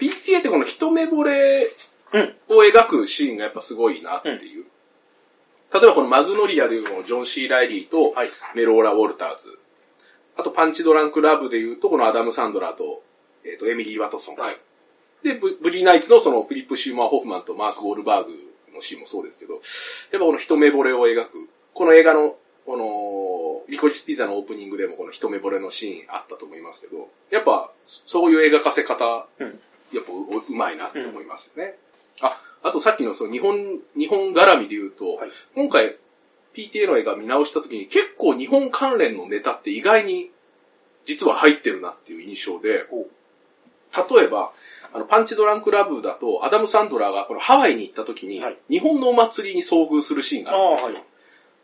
[0.01, 1.69] PTA ってこの一目惚れ
[2.13, 2.35] うん。
[2.49, 4.65] を描くシーンがやっぱすごいなっていう。
[5.73, 8.31] 例えばこのマグノリアでいうジョン・シー・ライリーとはい。
[8.55, 9.59] メローラ・ウォルターズ。
[10.37, 13.03] あとパンチ・ドランク・ラブでいうとこのアダム・サンドラーと、
[13.45, 14.37] えっ、と、エミリー・ワトソン。
[14.37, 14.57] はい
[15.23, 18.33] で、ブブリー・ナイツのそのフィリップ・シューマー・ホフマンとマーク・ウォルバーグ
[18.75, 19.63] のシーンもそうですけど、やっ
[20.13, 21.49] ぱこの一目惚れを描く。
[21.75, 29.61] この映画の、この、リコリス・ピザのオープニングでもこの一目惚れのシーンあったと思いますけど、やっぱそういう描かせ方、うん
[29.93, 31.75] やっぱううまいなって思いますよね。
[32.21, 35.31] あ、あとさっきのその日本、日本絡みで言うと、はい。
[35.55, 35.97] 今回
[36.55, 40.31] PTA の映画見直した時に結構日本関連のネタって意外に
[41.07, 43.07] 実は入ってるなっていう印象で、お
[44.17, 44.53] 例えば、
[44.95, 48.59] あの、パンチドランクラブだと、アダム・サンドラーがこのハワイに行った時に、はい。
[48.69, 50.95] 日本のお祭りに遭遇するシーンがあるんですよ。
[50.95, 51.05] はい。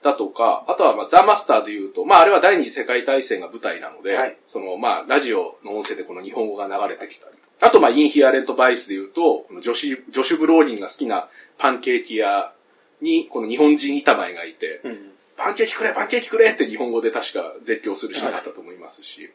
[0.03, 4.37] だとか、あとは、まあ、ザ・マスターで言うと、まあ、あれは第二次世界大戦が舞台なので、はい。
[4.47, 7.38] その、まあ、ラジオの音声でこの日本語が流れてきたり。
[7.61, 12.53] あと、まあ、インヒアレント・バイスで言うと、このジョシュ、ジョシュ・ブローリンが好きなパンケーキ屋
[13.01, 15.13] に、この日本人板前がいて、うん。
[15.37, 19.31] パンケーキくれ、パンケーキくれって日本語で確か絶叫するシーンがあったと思いますし、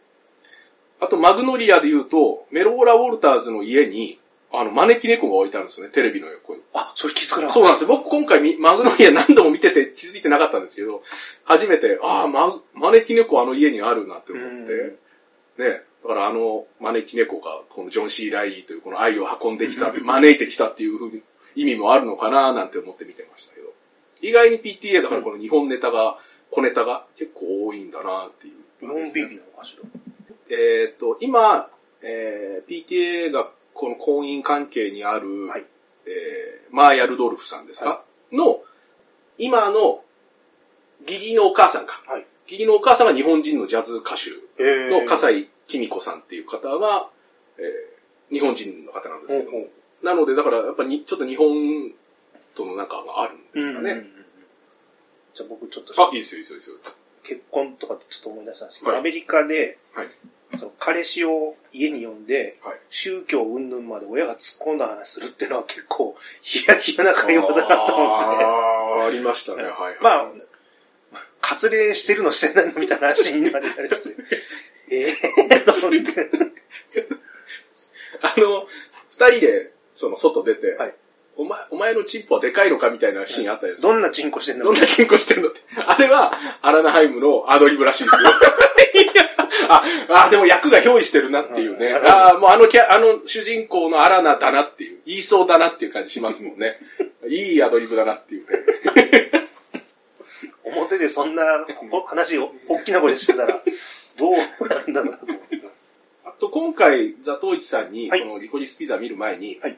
[0.99, 4.19] あと、マグノリアで言うと、メローラ・ウォルターズの家に、
[4.51, 6.61] あの、招き猫が置いてあるんですよね、テレビの横に。
[6.73, 7.53] あ、それ気づかなかった。
[7.55, 7.87] そうなんですよ。
[7.87, 11.03] 僕今回みマグノリア 何度も見てて気づいてなかったんですけど、
[11.43, 14.97] 初めて、ああ、ま、招き猫あの家にあるなって思って、
[15.57, 21.21] ね、だからあの招き猫がこのジョン・シー・ライリーというこの愛を運んできた、 招いてきたっていうふうに
[21.55, 23.73] 意味もあるのかななんて思って見てましたけど、
[24.21, 26.19] 意外に PTA だからこの日本ネタが
[26.51, 29.83] 小ネタが結構多いんだなっていう、ノンビビなのかしら。
[30.49, 31.69] えっ、と、今、
[32.01, 35.65] えー PTA がこの婚姻関係にある、はい。
[36.05, 38.61] えーマーヤ・ルドルフさんですか、はの、
[39.37, 40.03] 今の、
[41.07, 42.01] 義理のお母さんか。
[42.07, 44.31] はい義理のお母さんが日本人のジャズ歌手
[44.63, 47.07] えの笠井公子さんっていう方が、
[47.57, 47.93] えー
[48.31, 49.67] 日本人の方なんですけども、
[50.01, 51.91] なので、だからやっぱにちょっと日本
[52.55, 53.91] との仲があるんですかね。
[53.91, 54.23] うんうんうん
[55.35, 56.93] じゃあ僕ちょっとあ、いいですよ、いいですよ、いいですよ。
[57.23, 60.07] 結婚とかってちょっと思い出したんですけど、はいアメリカで、はい。
[60.59, 62.79] その彼氏を家に呼んで、はい。
[62.91, 68.43] 宗教云々まで親が突っ込んだ話するっていうのは結構ヒヤヒヤな会話だなと思って。
[68.43, 69.97] あーありましたね、はい、はい。
[70.01, 70.31] まあ、
[71.43, 74.15] 割礼してるのしてないのみたいな話になりたりして。
[74.89, 75.07] え
[75.51, 76.29] えー、と思って。
[78.21, 78.67] あの、
[79.11, 80.95] 二人で、その、外出て、はい
[81.35, 83.81] お前、お前のチンポはでかいのかみたいなシーンあったやつ。
[83.81, 84.65] どんなチンコしてんの？
[84.65, 85.61] どんなチンコしてんのって。
[85.75, 88.21] あれは、アラナハイムのアドリブらしいですよ。
[89.69, 89.83] あ、
[90.27, 91.87] あ、でも役が憑依してるなっていうね。
[91.87, 96.79] うんあもうあのキャ、あの主人公のアラナだなっていう、言いそうだなっていう感じしますもんね。
[97.27, 99.42] いいアドリブだなっていうね。
[100.65, 101.43] 表でそんな
[102.05, 103.61] 話を大きな声でしてたら、
[104.17, 105.61] どうなんだろうなと思って。
[106.25, 109.77] あと、今回、ザトウイチさんに、はいこのリコリスピザ見る前に、はい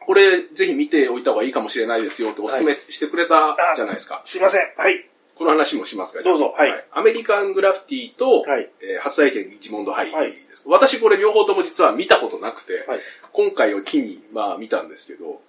[0.00, 4.22] これ、ぜひ見ておいた方がいいかもしれないですよってお勧めしてくれたじゃないですか。
[4.24, 4.62] すいません。
[4.76, 5.06] はい。
[5.38, 10.16] この話もしますかどうぞはいアメリカングラフィティと、はいえー初体験リッチモンドハイです。
[10.16, 10.34] はい
[10.66, 13.00] 私これ両方とも実は見たことなくて、はい
[13.32, 15.40] 今回を機に、まあ見たんですけど、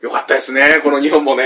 [0.00, 1.44] よかったですね、この日本もね。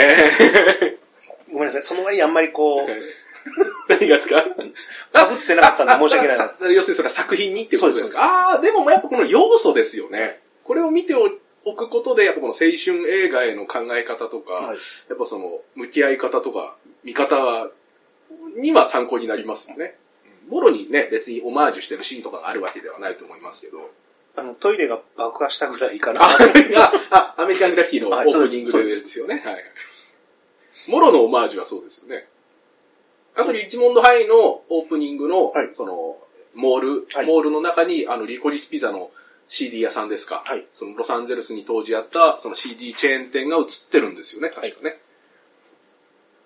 [1.52, 1.82] ごめんなさい。
[1.82, 2.88] その割にあんまりこう、
[3.88, 4.42] 何がですか？
[5.12, 8.50] かぶってなかったんで申し訳ない要するにそれは作品にっていうことですか？
[8.52, 10.40] ああ、でもやっぱこの要素ですよね。
[10.64, 14.78] これを見ておくことで、やっぱこの青春映画への考え方とか、はい
[15.08, 17.70] やっぱその向き合い方とか、見方
[18.56, 19.96] には参考になりますよね。
[20.48, 23.90] もろにね、別にオマージュしてるシーンとかがあるわけではないと思いますけど。
[24.36, 26.22] あの、トイレが爆破したぐらいかな。
[26.24, 26.36] あ、
[27.10, 29.42] あアメリカングラフィティのオープニングでですよね。
[29.44, 29.64] はい。
[30.90, 32.26] もろのオマージュはそうですよね。
[33.36, 36.18] あと、リッチモンドハイのオープニングの、はいその、
[36.54, 39.10] モール、はいモールの中に、あの、リコリスピザの
[39.48, 40.42] CD 屋さんですか。
[40.46, 44.98] はいその、ロサンゼルスに当時あった、その CD チェーン店が映ってるんですよね、確かね。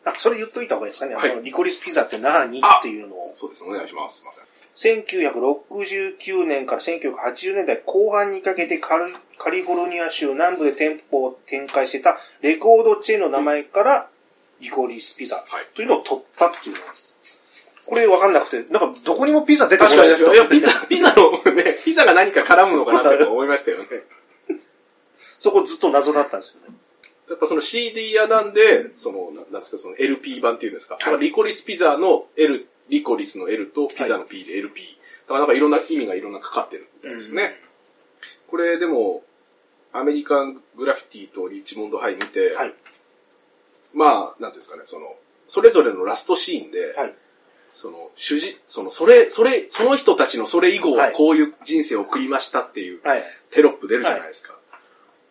[0.05, 1.15] あ、それ言っといた方がいいですかね。
[1.15, 2.59] はいそのリコリスピザって何？
[2.59, 3.33] っていうのを。
[3.35, 4.19] そうです、お願いします。
[4.19, 4.45] すいません。
[4.79, 14.09] 1969年から1980年代後半にかけてカルカリフォルニア州南部で店舗を展開してたレコードチェーンの名前から
[14.61, 16.83] リコリスピザはいというのを取ったっていうの。
[17.87, 23.87] これ分かんなくて、なんかどこにもピザ出てないですいや、ピザ、ピザのね、ピザが何か絡むのかなって思いましたよね。
[25.39, 26.77] そこずっと謎だったんですよね。
[27.31, 30.97] やっぱその CD 屋なんで、その、ななんですか、その LP 版っていうんですか。
[30.97, 34.83] だからリコリスピザの L、リコリスの L とピザの P で LP。
[35.29, 37.59] だからなんかいろんな意味がいろんなかかってるみたいですね。
[38.49, 39.25] これでも、
[39.93, 42.75] アメリカングラフィティとリッチモンドハイ見て、はい
[43.95, 45.17] まあ、なんていうんですかね、その、
[45.49, 47.15] それぞれのラストシーンで、はい
[47.75, 53.23] その、主人、その、それ、それ、その人たちのそれ以後ははいこういう人生を送りましたっていうはい。
[53.53, 54.57] テロップ出るじゃないですか。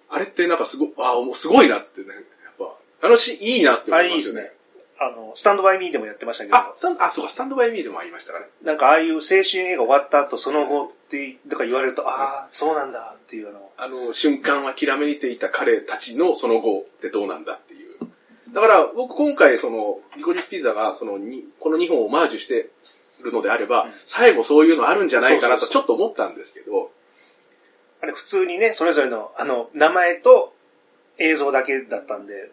[0.09, 2.21] あれってなんかすご、あもうすごいなってね、やっ
[2.57, 4.41] ぱ、あのし、いいなってあ思いますよね。
[4.41, 4.57] れいいですね。
[4.99, 8.47] あの、スタンドバイミーでもやってましたけど、あ、スタンあ、そうか、スタンドバイミーでもありましたかね。
[8.63, 17.86] なんかああいう青春映画終わった後、その後って、とか言われると、ああ、そうなんだっていうのあの、瞬間はきらめいていた彼たちのその後ってどうなんだっていう。
[18.53, 22.69] だから、僕今回、その、リコリスピザが、その、にこの2本をオマージュして
[23.21, 26.91] るのであれば、うん最後そういうのあるんじゃないかなとちょっと思ったんですけど、
[28.01, 30.53] あれ普通にね、それぞれの、あの、名前と
[31.17, 32.51] 映像だけだったんで、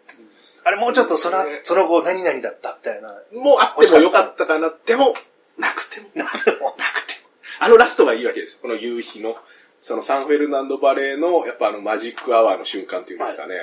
[0.63, 3.09] あれもうちょっとその、ねその後何々だったみたいな。
[3.39, 4.73] もうあってもよかったかな。
[4.85, 5.13] でも、
[5.57, 6.75] なくても、なんでも。
[6.77, 7.29] なくても。
[7.59, 8.59] あのラストがいいわけですよ。
[8.63, 9.37] この夕日の、
[9.79, 13.55] そのサンフェルナンドバレーの、やっぱあのマジックアワーの瞬間っていうんですかね。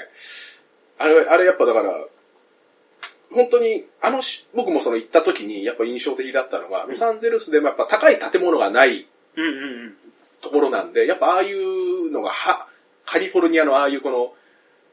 [0.98, 1.92] あれ、あれやっぱだから、
[3.32, 9.96] 本当に、あのし、僕もその行った時にやっぱ印象的だったのが、ロサンゼルスでもやっぱ高い建物がないうんうんうん。
[10.40, 12.68] ところなんで、やっぱああいうのがは、
[13.06, 14.34] カリフォルニアのああいうこの、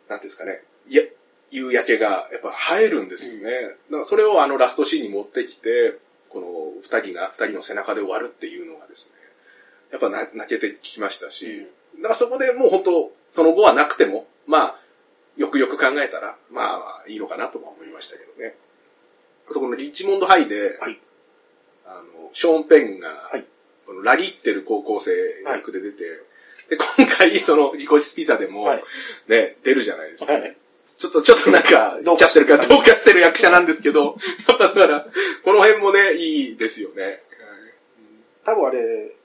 [0.08, 1.04] なんていうんですかね、いや、
[1.52, 3.52] 夕焼けがやっぱ映えるんですよね。
[3.52, 5.98] だからそれをあのラストシーンに持ってきて、
[6.30, 6.48] この
[6.82, 9.14] 二人が、二人の背中で終わるっていうのがですね、
[9.92, 14.80] やっぱな泣けてきましたし、だからそこでもう本当、その後はなくても、まあ、
[15.38, 18.56] よくよく考えたら、まあまあいいのかなとも思いましたけどね。
[19.50, 21.00] あとこのリッチモンドハイで、はい
[21.86, 23.46] あの、ショーン・ペンが、はい
[23.86, 25.12] このラリってる高校生
[25.48, 26.04] 役で出て、
[26.70, 28.84] で、今回そのリコリスピザでも、はい
[29.28, 30.34] ね、出るじゃないですか。
[30.34, 30.56] はい
[31.00, 34.18] ちょっと、ちょっとなんか、どうか言っちゃってるから、どうかしてる役者なんですけど、
[34.50, 35.08] やっぱだから、
[35.46, 37.24] この辺もね、いいですよね。
[38.44, 39.19] 多分あれ、あ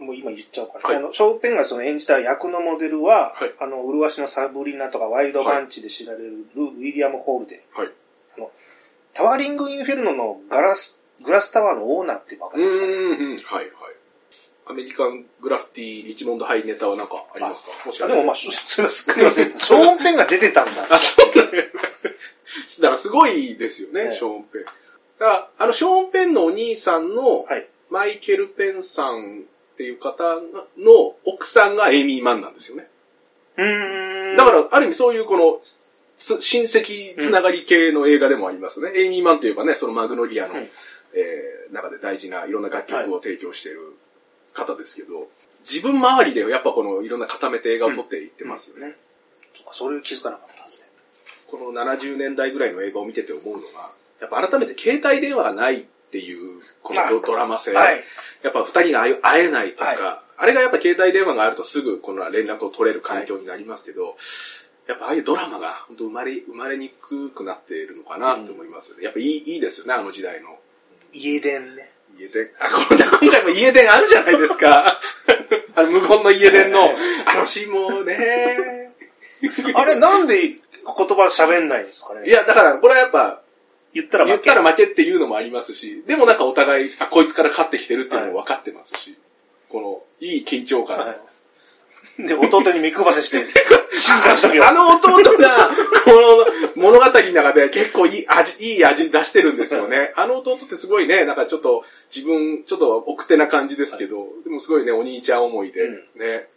[0.00, 0.88] もう今言っちゃおうかな。
[0.88, 7.78] はいあの、ショーペンがその演じた役のモデルは、はいあの、麗しのサブリナとかワイルドパンチで知られるウィリアム・ホールデン。
[7.78, 7.92] はい。
[8.36, 8.50] あの、
[9.12, 13.66] タワーリング・インフェルノのガラス、グラスタワーのオーナーってわかうりますか、ね、ーん、うんはい、はい。
[14.66, 17.70] アメリカングラフィティ、リチモンドハイネタはなんかありますか？
[17.86, 20.86] もしあでもまあ、 すっかり忘れてたショーン・ペンが出てたんだ。
[20.88, 21.68] あ、そうだね。
[22.80, 24.64] だからすごいですよね、ねショーン・ペン。
[24.64, 27.68] だから、あの、ショーン・ペンのお兄さんの、はい。
[27.90, 30.40] マイケル・ペンさんっていう方
[30.78, 32.88] の奥さんがエイミー・マンなんですよね。
[33.56, 34.36] うーん。
[34.36, 35.60] だから、ある意味そういうこの、
[36.18, 38.92] つ親戚つながり系の映画でもありますね。
[38.94, 43.80] エイミー・マンといえばね、そのマグノリアの、うんえー中で大事ないろんな楽曲を提供している
[44.52, 45.28] 方ですけど、
[45.60, 48.94] 自分周りでやっぱこのいろんな固めて映画を撮っていってますよね。
[49.56, 50.88] そうかそれ気づかなかったですね。
[51.50, 55.84] この70年代ぐらいの映画を見てて思うのが、やっぱ改めて携帯電話がない
[56.14, 57.72] っていう、このドドラマ性。
[57.72, 58.04] はい。
[58.44, 59.98] やっぱ二人が会え会えないとか、はい
[60.36, 64.16] あれがやっぱ携帯電話があるとすぐこの連絡を取れる環境になりますけど、
[64.88, 69.04] やっぱああいうドラマが本当生まれ、生まれにくくなっているのかなと思いますよね。
[69.04, 70.58] やっぱいい、いいですよね、あの時代の。
[71.12, 71.88] 家電ね。
[72.18, 72.50] 家電。
[72.58, 75.00] あ、こんな今回も家電あるじゃないですか。
[75.76, 76.96] あの、無言の家電の、
[77.26, 78.92] あのシーンもね。
[79.74, 82.28] あれ、なんで言葉喋んないんですかね？
[82.28, 83.43] いや、だから、これはやっぱ、
[83.94, 84.44] 言ったら負け。
[84.44, 89.16] 言ったら負けっていうのもありますし、でもなんかお互い、あ、こいつから勝ってきてるっていうのも分かってますし、
[89.68, 90.98] この、いい緊張感。
[90.98, 91.20] はい
[92.18, 93.46] で、弟に目配せして、
[93.90, 94.68] 静かにしとけよ。
[94.68, 95.70] あの弟が、
[96.04, 100.12] この物語の中で結構いい味、いい味出してるんですよね。
[100.16, 106.48] あの弟ってすごいね、なんかちょっと自分、ちょっと奥手な感じですけど、でもすごいね、お兄ちゃん思いで、うんね、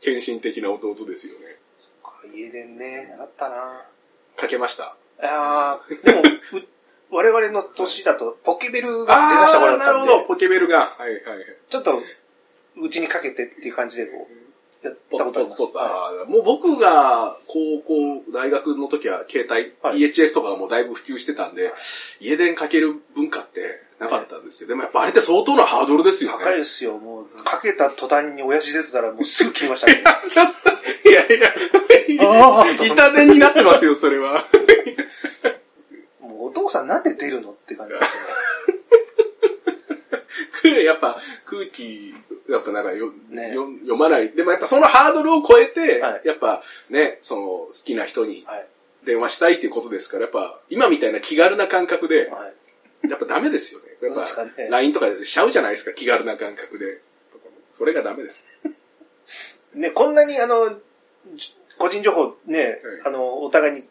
[0.00, 1.56] 献身的な弟ですよね。
[2.34, 3.84] 家電ね、あったな
[4.36, 4.96] かけました。
[5.20, 6.62] あーでも、う
[7.12, 10.96] 我々の年だと、ポケベルが出だした頃だったんなるほど、で、ポケベルが。
[10.98, 11.46] はいはいはい。
[11.68, 12.02] ちょっと、
[12.82, 15.56] うちにかけてっていう感じで、こう、やっポたことあります。
[15.56, 15.78] ツポツポツ。
[15.78, 21.72] はあーもう僕が高校、大学の時は携帯、はい EHS とかがもうだいぶ普及してたんで、
[22.20, 24.68] 家電かける文化ってなかったんですよ。
[24.68, 26.44] でもやっぱあれって相当なハードルですいよね。
[26.44, 26.98] 高いですよ。
[26.98, 30.02] もう、かけた途端に親父出てたら、もうすぐ切りましたね。
[30.28, 31.54] ちょっと、いやいや、
[32.74, 34.44] 痛手になってますよ、それは。
[36.62, 38.06] 父さんなんで出るのって感じです
[40.84, 42.14] やっぱ空気、
[42.48, 44.30] やっぱなんかよ、ねよ読まない。
[44.30, 48.46] でもやっぱそのハードルを超えて、はいやっぱね、その好きな人に。
[49.04, 52.46] 電話したいっていうことですから、やっぱ今みたいな気軽な感覚で、は
[53.04, 53.08] い。
[53.10, 53.86] やっぱダメですよね。
[54.00, 54.22] やっぱ
[54.70, 57.00] LINE とかでしちゃうじゃないですか、気軽な感覚で。
[57.76, 58.44] それがダメです。
[59.74, 60.78] ね、こんなにあの、
[61.34, 63.82] じ個人情報ね、はいあの、お互いに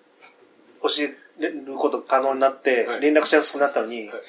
[0.82, 4.22] 教えること可能になってはい、連絡しやすくなったのに、はい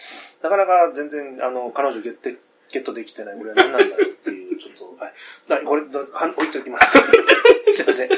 [0.43, 2.31] なかなか全然、あの、彼女ゲット
[2.73, 3.39] ゲットできてない。
[3.39, 5.15] これは何なんだろうっていう、ちょっと、はい。
[5.49, 6.99] なこれ、どは置いときます。
[7.71, 8.09] すいません。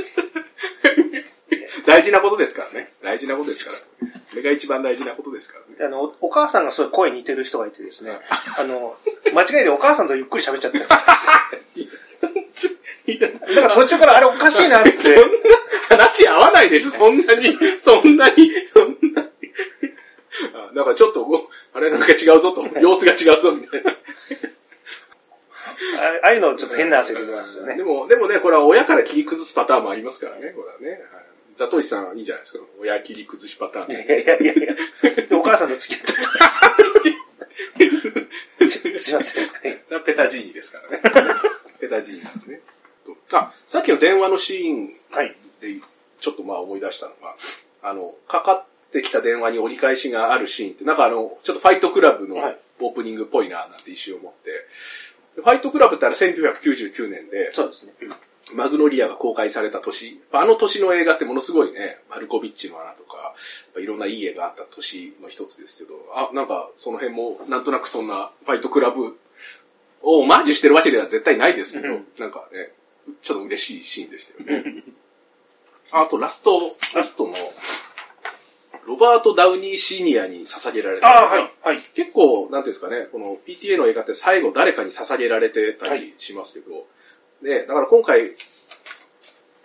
[1.87, 2.93] 大事なことですからね。
[3.03, 3.77] 大事なことですから。
[3.77, 5.87] これが一番大事なことですからね。
[5.87, 8.21] あの、おお母さんがすごい声似てる人がいてですねはい、
[8.59, 8.97] あの、
[9.35, 11.89] 間違いでお母さんとゆっくり喋っちゃったんですい
[13.07, 14.91] だから途中からあれおかしいなって。
[14.91, 15.21] そんな
[15.91, 19.29] 話合わないでしょ、そんなに、そんなに、そんなに。
[20.55, 23.91] あだからちょっと、おあれなんか違うぞと、様子が違うぞみたいな。
[23.91, 23.95] あ
[26.25, 27.83] ああいうのちょっと変な汗出てますよねで。
[27.83, 31.03] も、でもね、これは親から切り崩すパターンもありますからね、これはね。
[31.13, 31.25] はい
[31.57, 33.93] ザトイさんいいんじゃないですか、親切り崩しパターン。
[33.93, 36.49] いやいやいやいやお母さんと付き合ってま
[38.99, 39.11] す。
[39.11, 39.49] いません。
[40.05, 41.01] ペタジーニですからね。
[41.81, 42.61] ペタジーニなんですね。
[43.33, 45.37] あ、さっきの電話のシーンはい。
[45.61, 45.81] で、
[46.21, 47.35] ちょっとまあ思い出したのが、
[47.83, 54.51] あの、かかってきた電話に折り返しがあるシーンって、なんかあの、ちょっとファイトクラブのはいオープニングっぽいな、なんて一瞬思って、
[55.37, 57.93] でファイトクラブってあれ1999年で、そうですね。
[58.53, 63.35] マグノリアが公開された年、あの年の映画ってものすごいね、マルコビッチの穴とか、
[63.79, 69.17] いろんないい映画あった年の一つですけど、あ、なんかその辺もなんとなくそんなファイトクラブ
[70.03, 72.71] をオマージュしてるわけでは絶対ないですけど、うんなんかね、
[73.23, 74.83] ちょっと嬉しいシーンでしたよね。
[75.91, 77.35] あとラスト、ラストの、
[78.87, 81.09] ロバート・ダウニー・シニアに捧げられた。
[81.09, 81.53] ああ、はい。
[81.63, 81.79] はい。
[81.95, 86.87] 結構、なんていうんですかね、この PTA の映画って最後誰かに捧げられてたりしますけど、
[87.43, 88.33] ね、だから今回、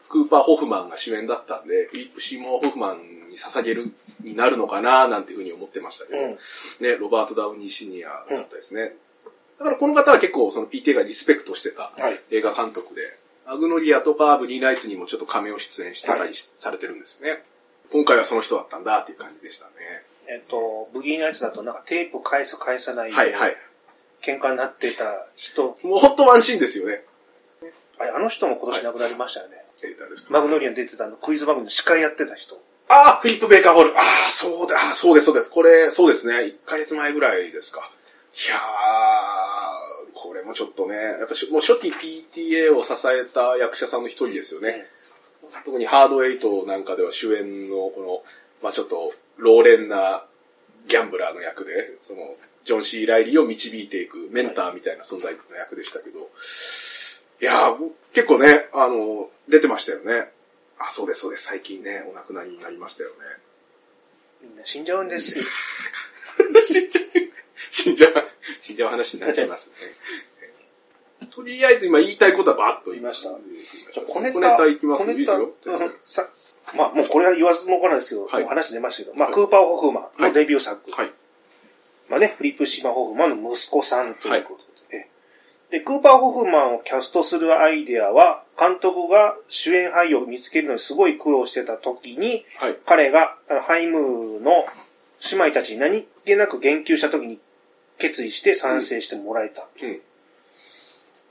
[0.10, 6.30] クーパー・ホフマンが主演だったんで、フィリップ・シーモア・ホフマンに捧げる、になるのかななんていうふうに思ってましたけど、うん。
[6.80, 8.96] ね、ロバート・ダウニー・シニアだったですね。
[9.60, 12.22] だからこの方は結構その PTA がリスペクトしてたはい。
[12.32, 13.02] 映画監督で、
[13.52, 17.43] アグノリアとかブリーナイツにもちょっとカメオ出演してたりしされてるんですよね。
[17.91, 19.72] 今回はその人だったんだっていう感じでしたね。
[20.28, 23.58] えっと、ブギーのやつだとなんかテープ返す返さないはいはい。
[24.22, 27.04] 喧嘩になってた人、もうほんとワンシーンですよね。
[27.97, 29.64] あれあの人も今年亡くなりましたよね。
[29.84, 30.32] えー、誰ですか？
[30.32, 32.62] マグノリアに出てたあのクイズ番組の司会やってた人。
[32.89, 33.97] ああ、フィリップ・ベーカーホール。
[33.97, 35.52] ああ、そうだ、そうです、そうです。
[35.52, 36.36] これ、そうですね。
[36.38, 37.80] 1ヶ月前ぐらいですか。
[38.34, 38.60] いやー、
[40.22, 44.86] これもちょっとね、やっぱしもう初期 PTA を支えた役者さんの一人ですよね。
[45.66, 48.24] 特にハードエイトなんかでは主演のこの、
[48.62, 50.26] まあちょっと、老練な
[50.88, 56.30] ギャンブラーの役で、その、ジョン・シー・ライリーを導いていくメンターみたいな存在の役でしたけど、
[57.42, 57.78] いやー、
[58.14, 60.30] 結構ね、あの、出てましたよね。
[60.78, 61.46] あ、そうです、そうです。
[61.46, 63.16] 最近ね、お亡くなりになりましたよね。
[64.42, 65.46] みんな死んじゃうんですよ。
[66.68, 67.29] 死んじゃう、
[67.72, 71.28] 死んじゃう話になっちゃいますね。
[71.28, 75.54] とりあえず今言いたいことはバーッと言いましたじゃあ小ネタ、小ネタいきますいいですよ。
[76.76, 80.92] まあ、もうこれは言わずもがないですけど、はい話出ましたけど、まあ、はいクーパー・ホフマンのデビュー作。
[80.92, 81.12] はい。
[82.10, 85.10] まあね、フリップ・シマ・ホフマンの息子さんということで、
[85.72, 92.78] で、クーパー・ホフマンをキャストするアイデアは、監督が主演俳優を見つけるのにすごい苦労してた時に、はい。
[92.86, 94.66] 彼がハイムの
[95.32, 97.40] 姉妹たちに何気なく言及した時に
[98.00, 99.68] 決意して賛成してもらえた。
[99.82, 100.00] うん。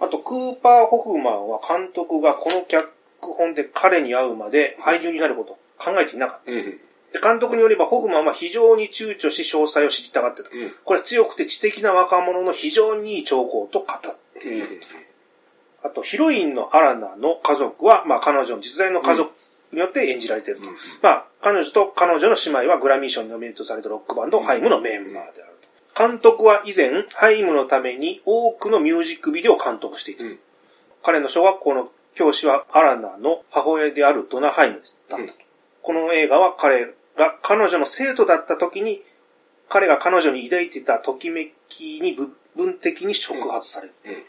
[0.00, 2.90] あと、クーパー・ホフマンは監督がこの脚
[3.20, 6.52] 本で彼に会うまで俳優になることを考えていなかった。
[6.52, 6.78] うん。
[7.12, 10.50] で監督によればホフマンは非常に躊躇し詳細を知りたがってた。
[10.50, 10.72] うん。
[10.84, 14.82] これは強くて知的な若者の非常にいい兆候と語っている。
[15.82, 19.32] あと、ヒロインのアラナの家族は、まあ彼女の実在の家族
[19.72, 20.66] によって演じられていると。
[20.66, 25.47] うんまあ、彼女と彼女の姉妹はグラミー賞にノミネートされたロックバンド、ハイムのメンバーであると。
[25.98, 30.22] 監督は以前、ハイムのために多くのミュージックビデオを監督していた。
[30.22, 30.38] うん
[31.00, 35.22] 彼の小学校の教師はアラナの母親であるドナ・ハイムだったと。
[35.22, 35.30] うん
[35.82, 39.02] この映画は彼が彼女の生徒だった時に、
[39.68, 43.94] 彼が彼女に抱いていたときめきに部分的に触発される。
[44.04, 44.22] うん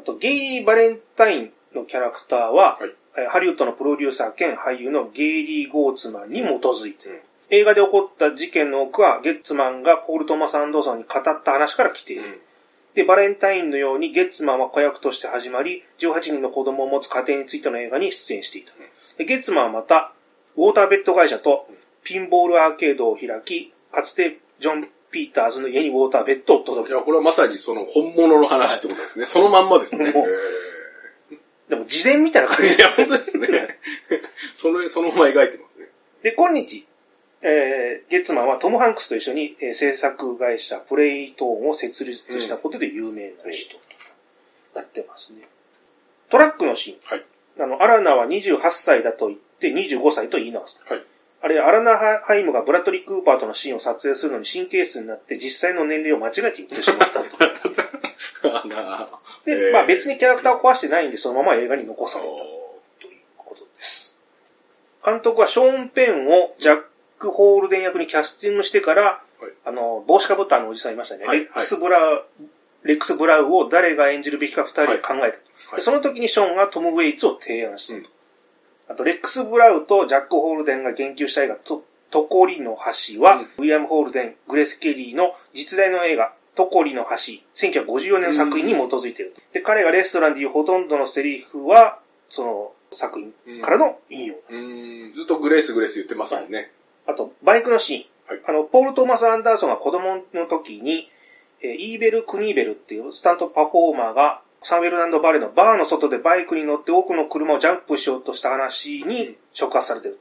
[0.00, 7.22] あと、ゲイリー・バレンタインのキャラクターは、はいえーハリウッドのプロデューサー兼俳優のゲイリー・ゴーツマンに基づいて
[7.52, 12.22] 映画で起こった事件の多くは、ゲッツマンがポール・トマス・アンドーソンに語った話から来ている。
[12.22, 12.40] うん。
[12.94, 18.72] で、バレンタインのようにゲッツマンは子役として始まり、18人の子供を持つ家庭についての映画に出演していた。
[19.18, 20.14] でゲッツマンはまた、
[20.56, 21.68] ウォーターベッド会社と
[22.04, 26.94] ピンボールアーケードを開き、かつてジョン・ピーターズの家にウォーターベッドを届けた。
[26.94, 29.26] いや、これはまさにその本物の話ってことですね。
[29.28, 30.10] そのまんまですね。
[31.68, 33.78] でも、事前みたいな感じーいや、本当ですね。
[34.56, 35.88] その、そのまま描いてますね。
[36.22, 36.86] で、今日、
[37.42, 43.80] えー、ゲッツマンはトム・ハンクスと一緒に、えー制作会社プレイトーンを設立したことで有名な人と
[44.74, 45.48] なってますね。
[46.30, 46.98] トラックのシーン。
[47.04, 47.24] はい。
[47.60, 50.94] あの、アラナは28歳だと言って25歳と言い直した。
[50.94, 51.04] はい。
[51.42, 57.36] あれ、アラナハイムがブラッドリー・クーパーとのシーンを撮影するのに神経質になって実際の年齢を間違えて言ってしまったと。
[59.44, 62.36] で、まあ別にキャラクターを壊してないんで、そのまま映画に残されたお
[63.00, 64.16] ということです。
[65.04, 66.82] 監督はショーン・ペンをジャッ
[67.22, 71.24] ク・ホールデン役にキャスティングしてから、はいあの、帽子かぶったあのおじさんいましたね。
[71.24, 72.24] はいレックス・ブラウ、
[72.84, 75.32] レックス・ブラウを誰が演じるべきか二人で考え
[75.76, 75.80] た。
[75.80, 77.98] その時にショーンがトム・ウェイツを提案したと。
[78.00, 78.06] うん
[78.88, 89.34] あと、レックス・ブラウとジャック・ホールデンが言及した映画、と、トコリの橋は、ウィリアム・ホールデン、グレス・ケリーの実在の映画、トコリの橋、1954年の作品に基づいている。
[89.52, 91.98] で、彼がレストランで言うほとんどのセリフは、
[92.28, 94.34] その作品からの引用。
[94.34, 96.70] うーん、ずっとグレースグレース言ってますもんね。
[97.06, 98.04] あと、バイクのシーン。
[98.26, 101.10] はいあの、ポール・トーマス・アンダーソンが子供の時に、
[101.60, 110.18] えーイーベル・クニーベルっていうスタントパフォーマーが、サンウェルランド・バレーのバーの外でバイクに乗って多くの車をジャンプしようとした話に触発されてる。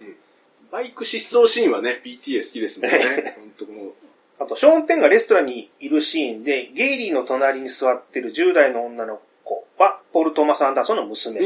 [0.72, 3.34] バイク失踪シーンはね、PTA 好きですもんね。
[3.38, 3.94] 本当もう。
[4.40, 11.40] あと、ショーン・ペンがレストランにいるシーンで、ゲイリーの隣に座ってる10代の女の子は、ポール・トーマス・アンダーソンの娘。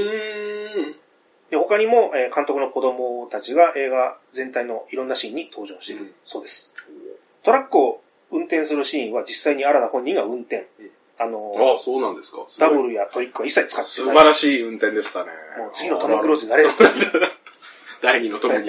[1.52, 1.58] うーん。
[1.58, 6.74] で他にも、えー監督の子供たちが映画全体のいろんなシーンに登場している、うんそうです。
[7.44, 10.68] トラックを運転するシーンは実際に新田本人が運転。
[10.80, 12.40] うんあの、ああ、そうなんですか。
[12.60, 14.18] ダブルやトリックは一切使って素ない。
[14.18, 15.32] 晴らしい運転でしたね。
[15.58, 16.84] もう次のトム・クルーズになれると。
[18.02, 18.68] 第二のトムに。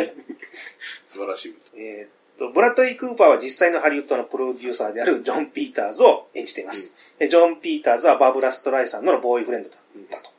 [1.08, 1.82] 素晴らしい運転。
[1.82, 2.08] え
[2.38, 6.94] と、ブラッドリー・クーパーは実際のハリウッドのプロデューサーであるジョン・ピーターズを演じています。
[7.18, 9.78] でジョン・ピーターズはバブラ・ストライさんのボーイフレンドだっ
[10.10, 10.30] たと。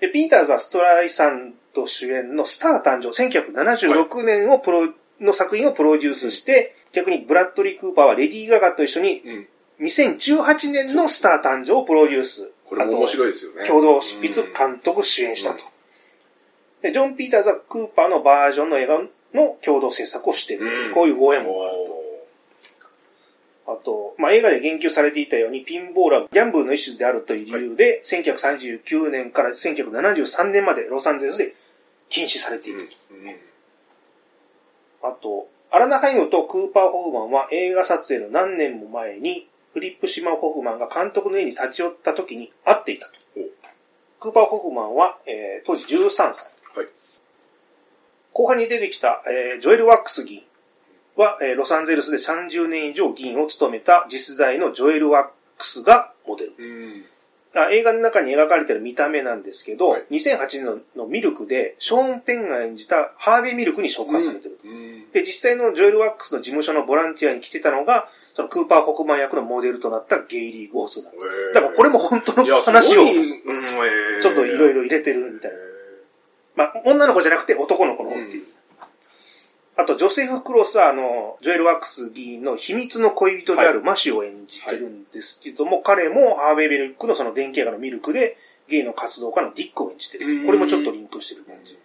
[0.00, 4.88] で、ピーターズはストライさんと主演のスター誕生、1976年をプロ、
[5.20, 9.48] の作品をプロデュースして、逆にブラッドリー・クーパーはレディー・ガガと一緒にうん。
[9.80, 12.50] 2018年のスター誕生をプロデュース。
[12.66, 13.66] これも面白いですよね。
[13.66, 15.64] 共同執筆、うん監督、主演したと。
[16.82, 19.00] で、ジョン・ピーターズはクーパーのバージョンの映画
[19.34, 22.04] の共同制作をしているという、うんこういうご縁もあると。
[23.66, 31.54] あと、まあ、映画で言及されていたように、ピンボールはギャンブルの一種であるという理由で、1939年から1973年までロサンゼルスで
[32.08, 32.88] 禁止されている。
[35.02, 43.42] あと、アラナハイムとクーパー・ホフマンは映画撮影の何年も前に、フリップ・シマン・ホフマンが監督の家に立ち寄った時に会っていたとお。
[44.20, 46.50] クーパー・ホフマンは、えー当時13歳。
[46.74, 46.86] はい
[48.32, 50.42] 後半に出てきた、えージョエル・ワックス議員
[51.16, 55.28] は、えーロサンゼルスで30年以上議員を務めた実在のジョエル・ワッ
[55.58, 56.52] クスがモデル。
[57.70, 64.68] 映画の中に描かれている見た目なんですけど、はい2008年ののミルクで、ショーン・ペンが演じたハーベイ・ミルクに紹介されていると。
[64.68, 71.18] うんで、実際のジョエル・ワックスの事務所のボランティアに来てたのが、そのクーパー・ホクマン役のモデルとなったゲイリー・ゴースなんだ。
[71.54, 73.04] だからこれも本当の話を、
[74.22, 75.56] ちょっといろいろ入れてるみたいな。
[76.56, 78.44] まあ、女の子じゃなくて男の子の方っていう。
[79.76, 88.36] あと、ジョセフ・クロスは、あの、ジョエル・ワックス議員の秘密の恋人であるマシュを演じてるんですけども、彼もハーベイ・ミルクのその電気映画のミルクで、
[88.68, 90.46] ゲイの活動家のディックを演じてる。
[90.46, 91.76] これもちょっとリンクしてる感じ。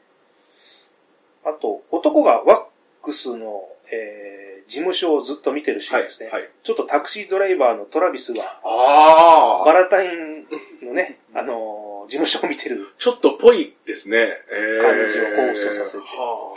[1.45, 2.63] あと、男がワッ
[3.01, 6.29] クスの、えー事務所をずっと見てるシーンですね。
[6.29, 10.45] はいはいちょっとタクシードライバーのトラビスが、ああ、バラタイン
[10.85, 12.87] のね、あのー事務所を見てる。
[12.99, 14.17] ちょっとぽいですね。
[14.51, 16.53] えー感じを彷彿とさせては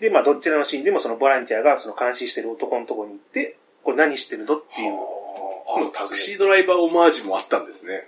[0.00, 8.06] で、まあ、どちらのシーンでもそのボランティアがその監視してる男のところに行って、これ何してるのっていうああのタクシードライバーオマージュもあったんですね。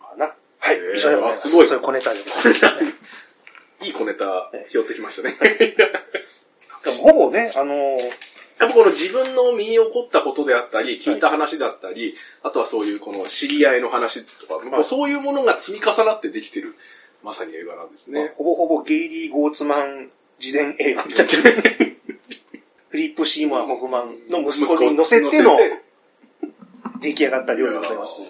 [0.00, 0.34] かな。
[0.58, 1.48] はいへー、以上でございます。
[1.48, 3.26] すごいそういう小ネタでございます。
[3.86, 5.36] いい小ネタ拾ってきましたね。
[6.98, 7.98] ほぼね、あのー
[8.62, 12.14] やっぱこの自分の身に起こったことであったり、聞いた話だったり、
[12.44, 16.76] あとはそういうこの知り合いの話とか、もうそういうものが積み重なってできてる、
[17.24, 18.34] まさに映画なんですね。
[18.36, 20.10] ほぼほぼゲイリー・ゴーツマン
[20.42, 21.32] 自伝映画みたいな。
[22.90, 25.56] フリップ・シーモア・ホフマンの息子に乗せての
[27.00, 28.20] 出来上がった料理でございます。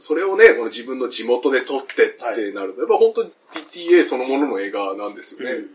[0.00, 5.66] それをね、この自分の地元で撮ってってなると、やっぱ本当に PTA そのものの映画なんですよね。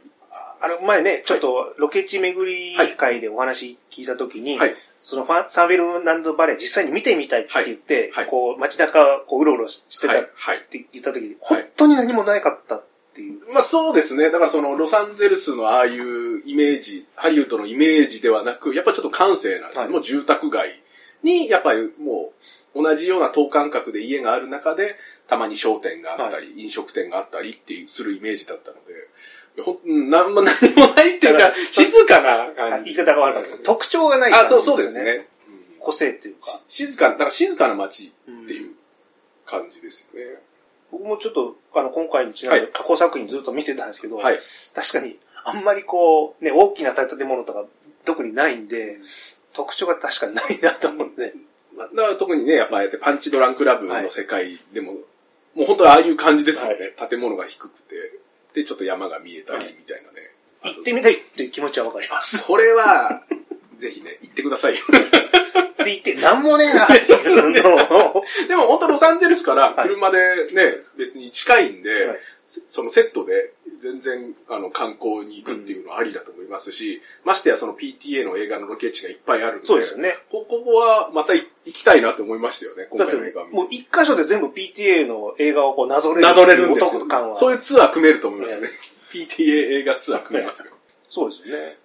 [0.59, 4.75] あの、前ね、ちょっとロケ地巡り会でお話聞いたときに、はい。
[4.99, 10.25] そのファンサンフェルナンドバレー実際に見てみたいって言って、はいはいこう街中こううろうろしてたはいっ。
[10.35, 10.65] はい。
[10.69, 13.53] て言ったときに、はい本当に何もなかったっていう。
[13.53, 14.31] まあそうですね。
[14.31, 20.81] だからそのロサンゼルスのああいうイメージ、ハリウッドのイメージではなく、やっぱちょっと閑静な、はいもう住宅街
[21.23, 22.33] に、やっぱりも
[22.73, 24.95] う同じような等間隔で家がある中で、
[25.27, 32.93] たまに商店があったり、飲食店があったりっていうするイメージだったので、ほんうんなんま何もないっていうか静かな感じ。
[32.93, 35.01] 言い方が悪かったです特徴がないあ、感じそうそうです。
[35.01, 35.27] ね。
[35.47, 36.61] うん個性っていうか。
[36.67, 38.71] 静かな、だから静かな街うんっていう
[39.45, 40.39] 感じですよね。
[40.95, 44.39] 僕もちょっと、あの、今回にちなみにはい過去作品ずっと見てたんですけど、はい。
[44.73, 47.65] 確かに、あんまりこう、ね、大きな建物とか
[48.05, 48.97] 特にないんで、
[49.53, 51.33] 特徴が確かにないなと思って。
[51.77, 54.93] だから特にね、やっぱパンチドランクラブの世界でも、
[55.53, 56.93] もう本当にああいう感じですよね。
[57.09, 57.95] 建物が低くて、
[58.53, 60.31] で、ちょっと山が見えたりみたいなね。
[60.63, 62.37] 行ってみたいっていう気持ちはわかります。
[62.37, 63.23] それは、
[63.79, 64.79] ぜひね、行ってくださいよ。
[65.85, 72.19] で、行って、なんもねえなっていうのを、 でも本当ロサンゼルスからはい車でね、別に近いんで、はい
[72.67, 80.15] そのセットで全然あの観光に行くっていうのはありだと思いますし、ましてやその PTA の映画のロケ地がいっぱいあるんで、そうですよね。
[80.31, 86.21] ここはまた行きたいなと思いましたよね、今回の映画もう一箇所で全部 PTA の映画をこうなぞれる。
[86.21, 87.35] なぞれるんですよ。
[87.35, 88.69] そういうツアー組めると思いますね。
[89.11, 90.71] PTA 映画ツアー組めますよ。
[91.09, 91.77] そうですよね。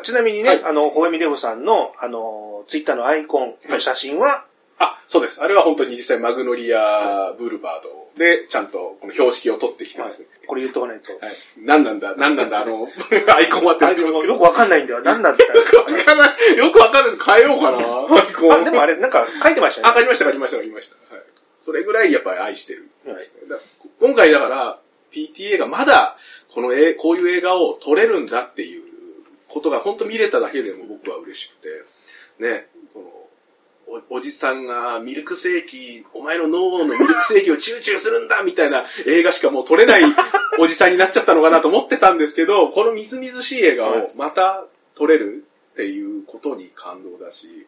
[0.00, 4.46] ちなみにね、はいあの、ホエミデブさんの、あの、ツイッターのアイコンの写真は、
[4.78, 5.42] あ、そうです。
[5.42, 10.28] あれは本当に実際マグノリアブルバードで、ちゃんとこの標識を取ってきてますね。
[10.46, 11.12] これ言っとかないと。
[11.24, 11.34] はい。
[11.58, 12.88] 何なんだ、何なんだ、あの、
[13.36, 14.24] アイコンはってなますけど。
[14.24, 15.00] よくわかんないんだよ。
[15.02, 16.56] 何なんだ よくわかんない。
[16.56, 17.24] よくわかんないです。
[17.24, 18.52] 変えようかな、 アイコン。
[18.52, 20.00] あ、でもあれ、なんか書いてましたあ、ね。
[20.00, 21.14] 書きました、書きました、書きました。
[21.14, 21.24] はい。
[21.60, 23.14] それぐらいやっぱり愛してるね。
[23.14, 23.22] だか
[23.54, 23.60] ら
[24.00, 24.78] 今回だから、
[25.12, 26.16] PTA がまだ、
[26.52, 28.91] この絵、こういう映画を撮れるんだっていう
[29.52, 31.68] ことが本当見れただけでも僕は嬉しくて、
[32.42, 40.02] ね、この、おおじさんがミルクセーキ、お前の脳のミルクセーキをチューチューするんだみたいな映画しかもう撮れない
[40.58, 47.66] おじさんになっちゃったのかなと思ってたんですけど、このみずみずしい映画をまた撮れるっていうことに感動だし、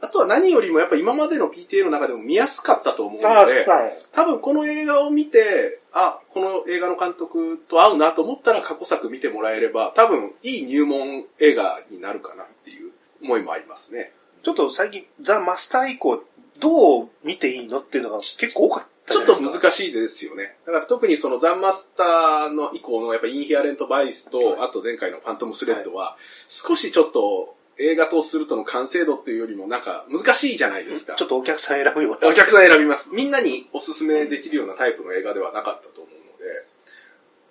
[0.00, 3.92] あとは何よりもやっぱ今までの PTA の中でも見やすかったと思うあので、はい。
[4.12, 12.92] 多分この映画を見て、あ、この映画の監督と合うなと思ったら過去作見てもらえれば、多分いい入門映画になるかなっていう
[13.22, 14.12] 思いもありますね。
[14.44, 16.22] ちょっと最近、ザ・マスター以降、
[16.60, 19.34] どう見ていいのっていうのが結構多かったちょっと。
[19.34, 20.56] 難しいですよね。
[20.66, 26.16] だから特にそのザンマスターの以降のやっぱインヒアレントバイスと、はいあと前回のファントムスレッドは、
[26.48, 31.14] 少しちょっと映画とするとの完成度っていうよりもなんか難しいじゃないですか。
[31.14, 32.28] ちょっとお客さん選ぶような。
[32.28, 33.08] お客さん選びます。
[33.12, 36.66] みんなにおすすめできるようなタイプの映画ではなかったと思うので、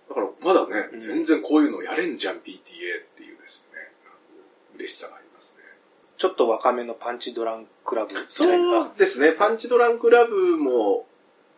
[0.10, 2.42] だからまだね、うん全然こういうのやれんじゃん PTA っ
[3.16, 3.80] ていうですね、
[4.76, 5.64] 嬉しさがありますね。
[6.18, 8.92] ちょっと若めのパンチドランクラブみたいそうな。
[8.98, 11.06] ですね、パンチドランクラブも、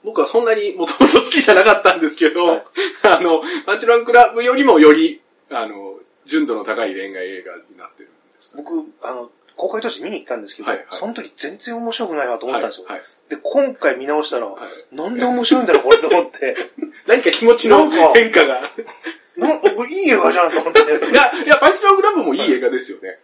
[0.03, 2.63] 僕はそんなにもともと好きじゃなかったんですけど、はい
[3.03, 8.09] あの、パンチドランクラブよりもより、あの、純度の高い恋愛映画になってる。
[8.55, 12.87] 僕、あの、公開当時見に行ったんですけど、はいはいその時全然面白くないなと思ったんですよ。
[12.87, 13.01] はい。
[13.29, 14.57] で、今回見直したら、は
[14.91, 16.55] いなんで面白いんだろう、これと思って。
[17.07, 18.61] 何か気持ちの変化が。
[19.37, 20.81] なんこれいい映画じゃんと思って。
[21.11, 23.19] いや、いや、パンチドランクラブもいい映画ですよね。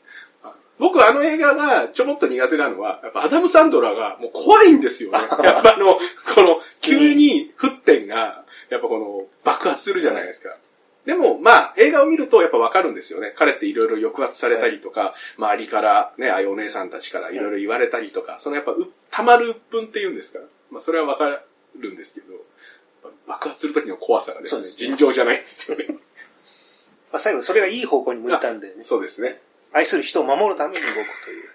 [0.77, 5.19] 僕はあの映画がちょこっと苦手なのは、やっぱアダム・サンドラがもう怖いんですよね。
[5.19, 5.97] やっぱあの、
[6.35, 10.55] この、急に沸点が、やっぱこの、爆発するじゃないですか。
[11.05, 13.33] でも、まあ、映画を見るとやっぱわかるんですよね。
[13.35, 20.39] 彼っていろいろ抑圧されたりとか、周りからね、ああいうお姉さんたちからいろいろ言われたりとか、そのやっぱう、溜まる鬱憤っていうんですか？
[20.71, 21.41] まあ、それはわか
[21.77, 22.33] るんですけど、
[23.27, 25.85] 爆発するときの怖さがですね、尋常じゃないんですよね。
[27.11, 29.39] まあ、最後それがいい方向に向いたんで、ね、そうですね。
[29.73, 31.49] 愛する人を守るために動くという。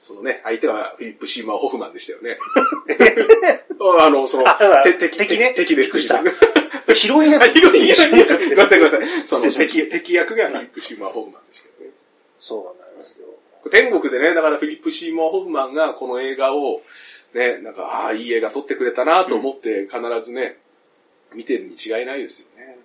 [0.00, 2.36] そのね、相手はフィリップ・シーマー・ホフマンでしたよね。
[4.02, 4.44] あの、その
[4.84, 5.86] 敵、敵ね敵です。
[5.86, 6.34] びっくりした敵
[6.94, 9.26] ヒロインあヒロイン一緒にやっちゃってごめんなさい、ごめんなさい。
[9.26, 11.94] その敵、敵役がフィリップ・シーマー・ホフマンでしたよね。
[12.40, 13.26] そうなんですよ。
[13.70, 16.82] 天国でね、だからフィリップ・シーマー・ホフマンがこの映画を、
[17.34, 20.58] ね、なんか、ああ、いい映画撮ってくれたなと思って必ずね、
[21.34, 22.78] 見てるに違いないですよね。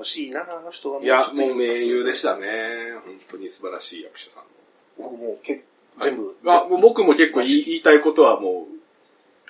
[0.00, 1.00] 惜しいな、あの人が。
[1.00, 2.46] いや、もう名優でしたね。
[3.04, 4.42] 本当に素晴らしい役者さん。
[4.98, 5.62] 僕もう結
[6.00, 6.36] 全部。
[6.46, 8.74] あ、僕も結構言いたいことはもう、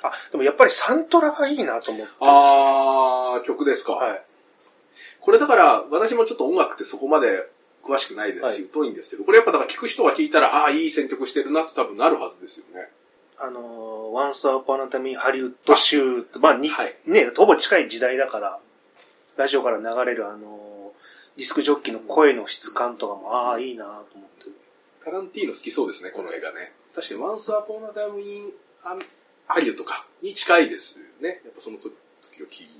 [0.09, 2.13] あ、でもやっぱりサントラがいいなと思って。
[2.21, 3.93] あー、曲ですか。
[3.93, 4.23] はい。
[5.21, 7.49] これだから、私もちょっと音楽ってそこまで
[7.83, 12.89] 詳しくないですし、はい疎いんですけど、これやっぱだから聞く人が聞いたら、ああ、いい選曲してるなって多分なるはずですよね。
[13.39, 18.61] あのー、Once Upon a Time in Hollywood 州って、まあ、に、はいね、ほぼ近い時代だから、
[19.37, 24.51] ラジオから流れるあのー、ディスクジョッキーの声の質感とかも、ああ、いいなと思って。
[25.05, 26.73] タランティーノ好きそうですね、この映画ね。
[26.95, 28.53] 確かに、Once Upon a Time in
[29.47, 31.41] ハリウッドか、に近いですよね。
[31.45, 31.93] やっぱその時
[32.43, 32.71] を切り、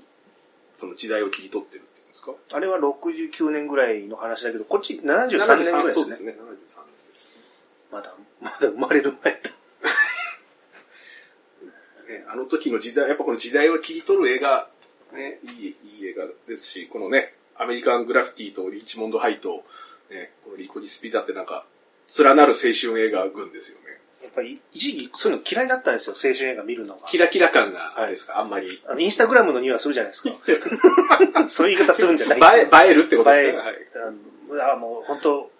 [0.73, 2.33] その時代を切り取ってるっていうんですか？
[2.51, 6.03] あれは69年ぐらいの話だけど、こっち73年ぐらいですね。
[6.03, 6.55] そうですね、73年。
[7.91, 9.51] まだ、まだ生まれる前だ。
[12.09, 14.69] ね、あの時の時代、やっぱこの時代を切り取る映画、
[15.13, 19.63] ね、いい、いい映画ですし、このね、アメリカングラフィティとリッチモンドハイと、
[20.09, 21.65] ね、このリコリスピザってなんか、
[22.19, 23.99] 連なる青春映画群ですよね。
[24.35, 27.07] やっぱり、一時期そういうの嫌いだったんですよ、青春映画見るのが。
[27.07, 28.81] キラキラ感が、あれですか、あんまり。
[28.87, 30.35] あの、インスタグラムの匂いはするじゃないですか。
[31.47, 35.51] そういう言い方するんじゃない映え、映えるってことです映えか、はい、あもう本当、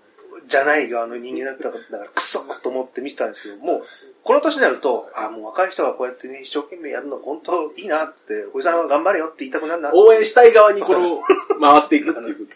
[0.48, 3.86] じゃない側の人間だったから、クソと思って見てたんですけど、もう、
[4.24, 9.92] この年になると、あもう若い人がこうやってね、一生懸命やるの本当いいなっておじさんは頑張れよって言いたくなるな。
[9.94, 11.22] 応援したい側にこの、
[11.62, 12.48] 回っていくっていう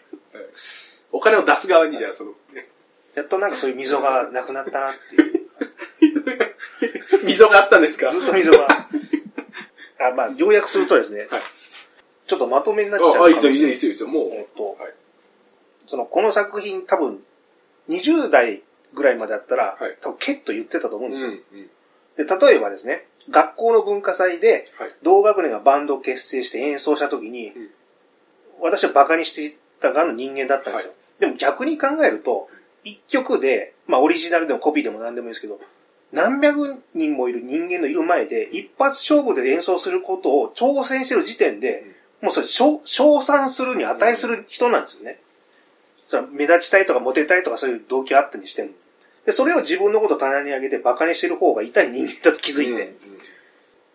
[1.12, 2.68] お金を出す側にじゃあ、その、ね、
[3.14, 5.29] やっとなんかそういう溝がなくなったなっていう。
[7.24, 8.08] 溝があったんですか？
[8.10, 8.88] ずっと溝が。
[10.02, 11.42] あまあ、要約するとですね、はい。
[12.26, 14.28] ちょっとまとめになっちゃうかあ、あいいですよ、いいいですよ、いいですよ、もう。
[14.32, 14.92] えっとはい。
[15.86, 17.22] その、この作品多分、
[17.88, 18.62] 20代
[18.94, 21.30] ぐらいまでだったら、はい多分ケッと言ってたと思うんうん、ですよ。
[22.18, 22.26] うん。
[22.26, 24.94] で例えばですね、学校の文化祭で、はい。
[25.02, 27.70] 同学年がバンドを結成して演奏した時に、うん
[28.62, 30.92] 私はバカにしていた側の人間だったんですよ。
[31.18, 32.50] でも逆に考えると、
[32.84, 35.58] 一曲で、まあオリジナルでもコピーでも何でもいいですけど、
[36.12, 41.84] 何百人もいる人間のいる前で、一発勝負で演奏することを挑戦してる時点で、
[42.20, 45.20] もうそれ、称称賛するに値する人なんですよね。
[46.06, 48.70] それは目立ちたいとかモテたいとかそういう動機あったにしても。
[49.24, 52.94] で、それを自分のことを棚に上げてバカにしてる方が痛い人間だと気づいて。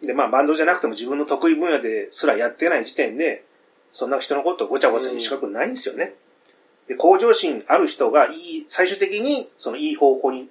[0.01, 3.43] で、まあバンドじゃなくても自分の得意分野ですらやってない時点で、
[3.93, 6.13] そんな人のことをごちゃごちゃにしたくないんですよね。
[6.87, 10.49] で、向上心ある人がいい、最終的にそのいい方向に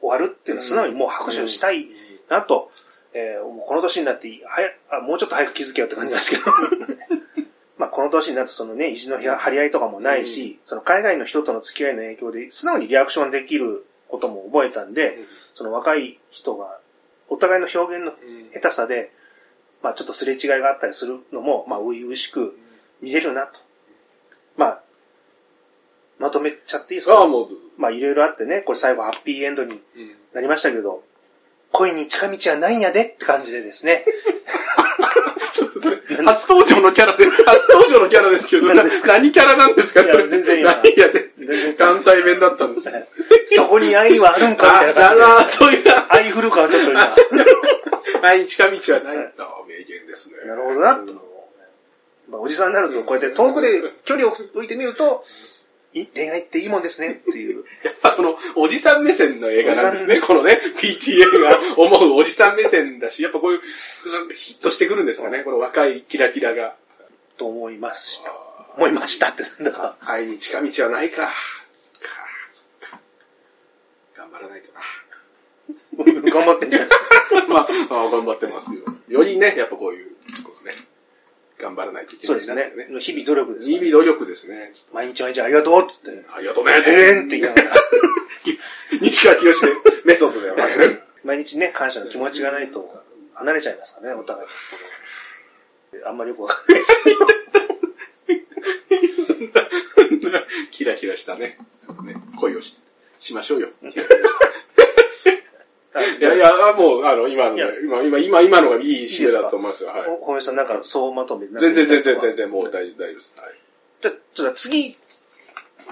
[0.00, 1.86] 終わるっていうのは素直にもう拍手をしたい
[2.28, 2.70] なと、
[3.12, 6.42] えーこの年になってはやあ、もうちょっと早く気づけよって感じなんですけど。
[7.78, 15.18] まあこの年になるとそのね、意地の張り合いとかもないし、その海外の人との付き合いの影響で素直にリアクションできることも覚えたんで、
[15.54, 16.78] その若い人が
[17.28, 18.12] お互いの表現の
[18.52, 19.12] 下手さで、
[19.82, 22.58] まあちょっとすれ違いがあったりするのも、まあ初々しく
[23.00, 23.60] 見れるなと。
[24.56, 24.82] まあ、
[26.20, 27.14] まとめちゃっていいですか？
[27.14, 27.48] ああ、もう、
[27.78, 29.80] まあいろいろあってね、これ最後ハッピーエンドに
[30.34, 31.02] なりましたけど、
[31.72, 34.04] 恋に近道はないんやでって感じでですね。
[36.24, 38.90] 初登場のキャラで、初登場のキャラですけど、何
[39.32, 40.02] キャラなんですか？
[40.02, 41.30] いや全然いいな何やで、
[41.78, 42.80] 関西弁だったんで
[43.46, 43.62] すよ。
[43.64, 45.92] そこに愛はあるんかみたいなあ、だ感なそういう、じで。
[46.08, 47.14] 愛振るかはちょっと今。
[48.22, 49.16] はい、近道はない。
[49.38, 50.36] あ名言ですね。
[50.46, 51.14] なるほどなと。
[52.28, 55.24] まあ、おじさんになると、こうやって遠くで距離を置いてみると、
[55.92, 57.64] い恋愛っていいもんですねっていう。
[57.84, 60.20] やっぱこの、おじさん目線の映画なんですね。
[60.20, 63.60] このね、PTA が思うおじさん目線だし、やっぱこういう、
[64.34, 65.42] ヒットしてくるんですかね。
[65.42, 66.74] この若いキラキラが。
[67.38, 68.32] と思いました。
[68.76, 69.96] 思いましたってなんだか。
[70.00, 71.26] 愛に近道はないか。
[71.26, 71.32] か、
[72.50, 73.00] そっか。
[74.14, 74.80] 頑張らないとな。
[76.30, 77.46] 頑張ってんじゃないですか。
[77.48, 78.82] まあ、まあ頑張ってますよ。
[79.08, 80.09] よりね、やっぱこういう、
[81.60, 83.00] 頑張らないといけないなそうですね。
[83.00, 83.78] 日々努力ですから。
[83.78, 84.72] 日々努力ですね。
[84.92, 86.72] 毎日毎日ありがとうって言って、ありがとうね。
[86.72, 87.74] へーんって言いながら、
[89.00, 89.56] 西川清で
[90.04, 90.98] メソッドだよね。
[91.24, 93.02] 毎日ね、感謝の気持ちがないと
[93.34, 94.48] 離れちゃいますからね、お互い。
[96.04, 96.94] あんまりよくわかんないです
[100.70, 101.58] キラキラしたね、
[102.04, 102.78] ね恋をし
[103.18, 103.68] しましょうよ。
[103.92, 104.06] けど。
[106.20, 109.90] いやいや、もう、あの、今のねいや、今、今、今、今のがいい締めだと思いますよ。
[109.90, 110.08] はい。
[110.08, 112.36] お小林さんなんか総まとめ全然、全然、全然。
[112.36, 113.34] 然、もう大丈夫大丈夫です。
[113.36, 113.54] はい。
[114.02, 114.96] じゃあ、ちょっと次、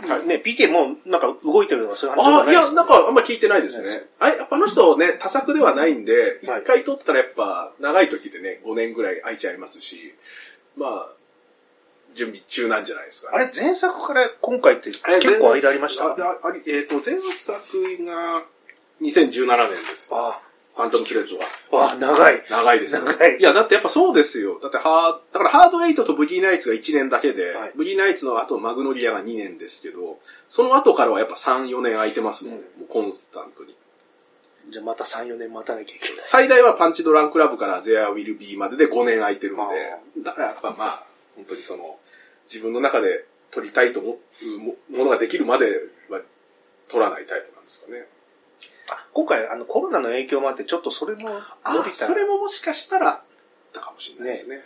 [0.07, 4.07] はいね、PTA もうなんか動いてるとかそういう話はああ、いや、ないですなんかあんま聞いてないですね。
[4.20, 10.14] あやっぱあの人ね、多作ではないんで、一はい回撮ったらやっぱ長い時でね、5年ぐらい空いちゃいますし、
[10.76, 11.12] まあ、
[12.14, 15.03] 準備中なんじゃないですか、あれ、前作から今回って結
[15.40, 16.05] 構間ありました？
[16.05, 16.36] ああ
[16.66, 18.44] えっ、と、前作が
[19.03, 20.18] 2017年ですよ。
[20.18, 20.40] あ
[20.78, 21.90] ファントムスレッドが。
[21.90, 22.44] あ、長い。
[22.49, 23.03] 長いですよ。
[23.03, 24.61] 長いや、だってやっぱそうですよ。
[24.61, 32.61] だってハー、だからハードエイトとブギーナイツが1年だけで、はいブギーナイツの後マグノリアが2年ですけど、その後からはやっぱ3、4年空いてますもんね。
[32.78, 33.74] もうコンスタントに。
[34.70, 36.24] じゃあまた3、4年待たなきゃいけない。
[36.26, 39.66] 最大はパンチドランクラブから There Will Be までで5年空いてるんであ、
[40.22, 41.99] だからやっぱまあ、本当にその、
[42.46, 45.66] 自分の中で撮りたいと思うもものができるまで
[46.09, 46.20] は
[46.88, 48.07] 撮らないタイプなんですかね。
[48.89, 51.28] あ今回、あの、コロナの影響もあって、ちょっとそれも
[51.66, 52.07] 伸びた。
[52.07, 53.22] それももしかしたら、
[53.72, 54.62] だかもしれないですね。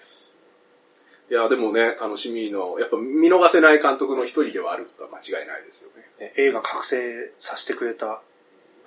[1.30, 6.06] いや、でもね、楽しみの、やっぱ見逃せない監督の一人ではあることは間違いないですよね。
[6.20, 8.20] ね映画覚醒させてくれた。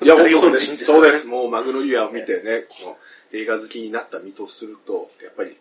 [0.01, 0.85] いや、本当そうです。
[0.85, 1.27] そうです。
[1.27, 2.97] もうマグノリアを見てね、この
[3.31, 5.57] 映画好きになった身とすると、やっぱり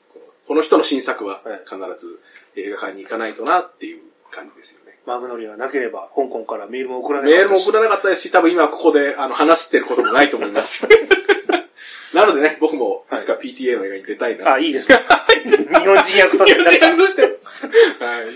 [0.47, 2.21] この、人の新作ははい必ず
[2.57, 4.84] 映画館に行かないとなっていう感じですよね。
[5.07, 10.87] マグノリがなければ、香港からメールも送らないメールも送らなかったですし、多分今ここであの話してることもないと思います。
[12.15, 14.55] なのでね、僕もいつか PTA の映画に出たいな。
[14.55, 15.01] あ、いいですね。
[15.45, 17.23] 日本人役として日本人なんかとして。
[17.23, 18.27] はい。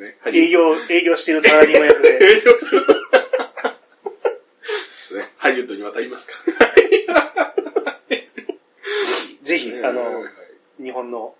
[0.00, 2.18] ね営業、営業してるサラリーマン役で。
[2.24, 2.86] 営業する。
[2.86, 2.94] で
[4.96, 5.30] すね。
[5.36, 6.38] ハリウッドに渡りますか。
[9.42, 10.28] ぜひ、あのは
[10.80, 11.34] い、日本の、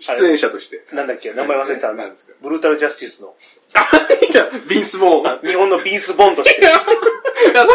[0.00, 0.84] 出演者として。
[0.92, 2.32] なんだっけ、名前忘れてた、あの何ですか？
[2.42, 3.34] ブルータルジャスティスの、
[3.74, 3.88] あ、
[4.30, 5.26] いや、ビンスボーン。
[5.26, 6.62] あ日本のビンス・ボンとして。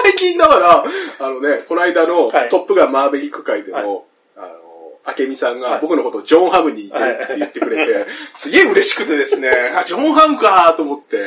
[0.03, 0.83] 最近だから、
[1.19, 11.17] あのね、この間のはいトップガンマーベリック会ではいも、あの、明美さんはいが僕のことをジョン・ハムに似てるって言ってくれて、 すげえ嬉しくてですね、あ、ジョン・ハムかと思って、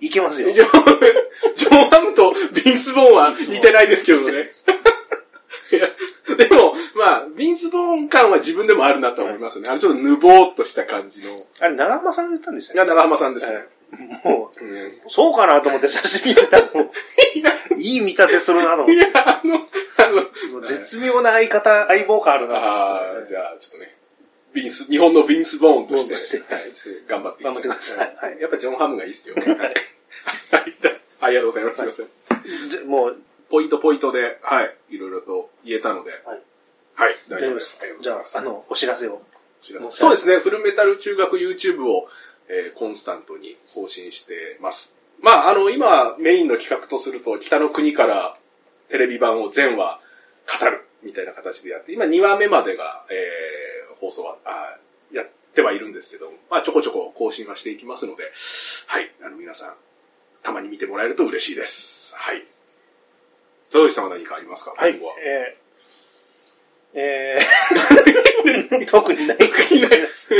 [0.00, 0.60] いけますよジ。
[0.60, 0.70] ョン
[1.56, 4.50] ジョン・ハムとビンス・ボーンは似てないですけどね。
[5.72, 9.68] い やでも、まあ、ビンス・ボーン感は自分でもあるなと思いますね。
[9.68, 11.46] あのちょっとぬぼーっとした感じの。
[11.60, 12.84] あれ、長浜さんが言ったんですいや。
[12.84, 13.66] 長浜さんですね。
[14.24, 16.90] もうんう、そうかなと思って写真見てたら、もう
[17.78, 23.28] いい見立てするなと思っいや、あの、あの、絶妙な相方、相棒感あるなとああ、思って。
[23.28, 23.94] じゃあ、ちょっとね、
[24.52, 26.72] ビンス、日本のビンス・ボーンとして、ボーンとしてはい、
[27.08, 29.34] 頑張っていき頑張ってくださいはいやっぱジョン・ハムがいいっすよ。
[29.36, 29.48] はい。
[29.48, 29.74] はい
[31.20, 31.76] ありがとうございます。
[31.76, 32.70] すいません。
[32.70, 33.16] でもう、
[33.50, 36.42] ポイントポイントで、はい、いろいろと言えたので、はい。
[36.96, 37.78] はい、大丈夫です。
[38.00, 39.22] じゃあ、あの、お知らせを。
[39.94, 42.08] そうですね、フルメタル中学 YouTube を、
[42.48, 44.96] えーコンスタントに更新してます。
[45.20, 48.36] まあ、あの、今、メインの企画とすると、北の国から
[48.90, 50.00] テレビ版を全話
[50.60, 53.74] 語るみたいな形でやって、今2話目までが、えー
[54.04, 54.76] 放送は、あ
[55.12, 58.24] やってはいるんですけど、まあ、ちょこちょこ更新はしていきますので、
[58.86, 59.74] はい、あの、皆さん、
[60.42, 62.14] たまに見てもらえると嬉しいです。
[62.16, 62.44] はい。
[63.74, 64.72] 田崎さんは何かありますか？
[64.76, 65.00] はい。
[65.24, 70.32] えー、えー、 特にないです。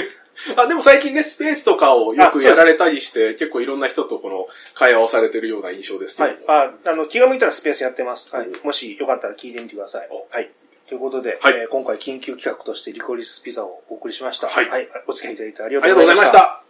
[0.56, 6.46] あ、でも最近ね、スペースとかをよくやられたりして、結構いろんな人とこの会話をされてるような印象ですけども。。
[6.46, 8.34] はいあ、あの、気が向いたらスペースやってます。
[8.34, 8.60] はいうん。
[8.62, 10.26] もしよかったら聞いてみてくださいお。
[10.30, 10.50] はい。
[10.88, 14.48] ということで、はいえー今回緊急企画としてリコリスピザをお送りしました。
[14.48, 16.63] はいお付き合いいただいてありありがとうございました。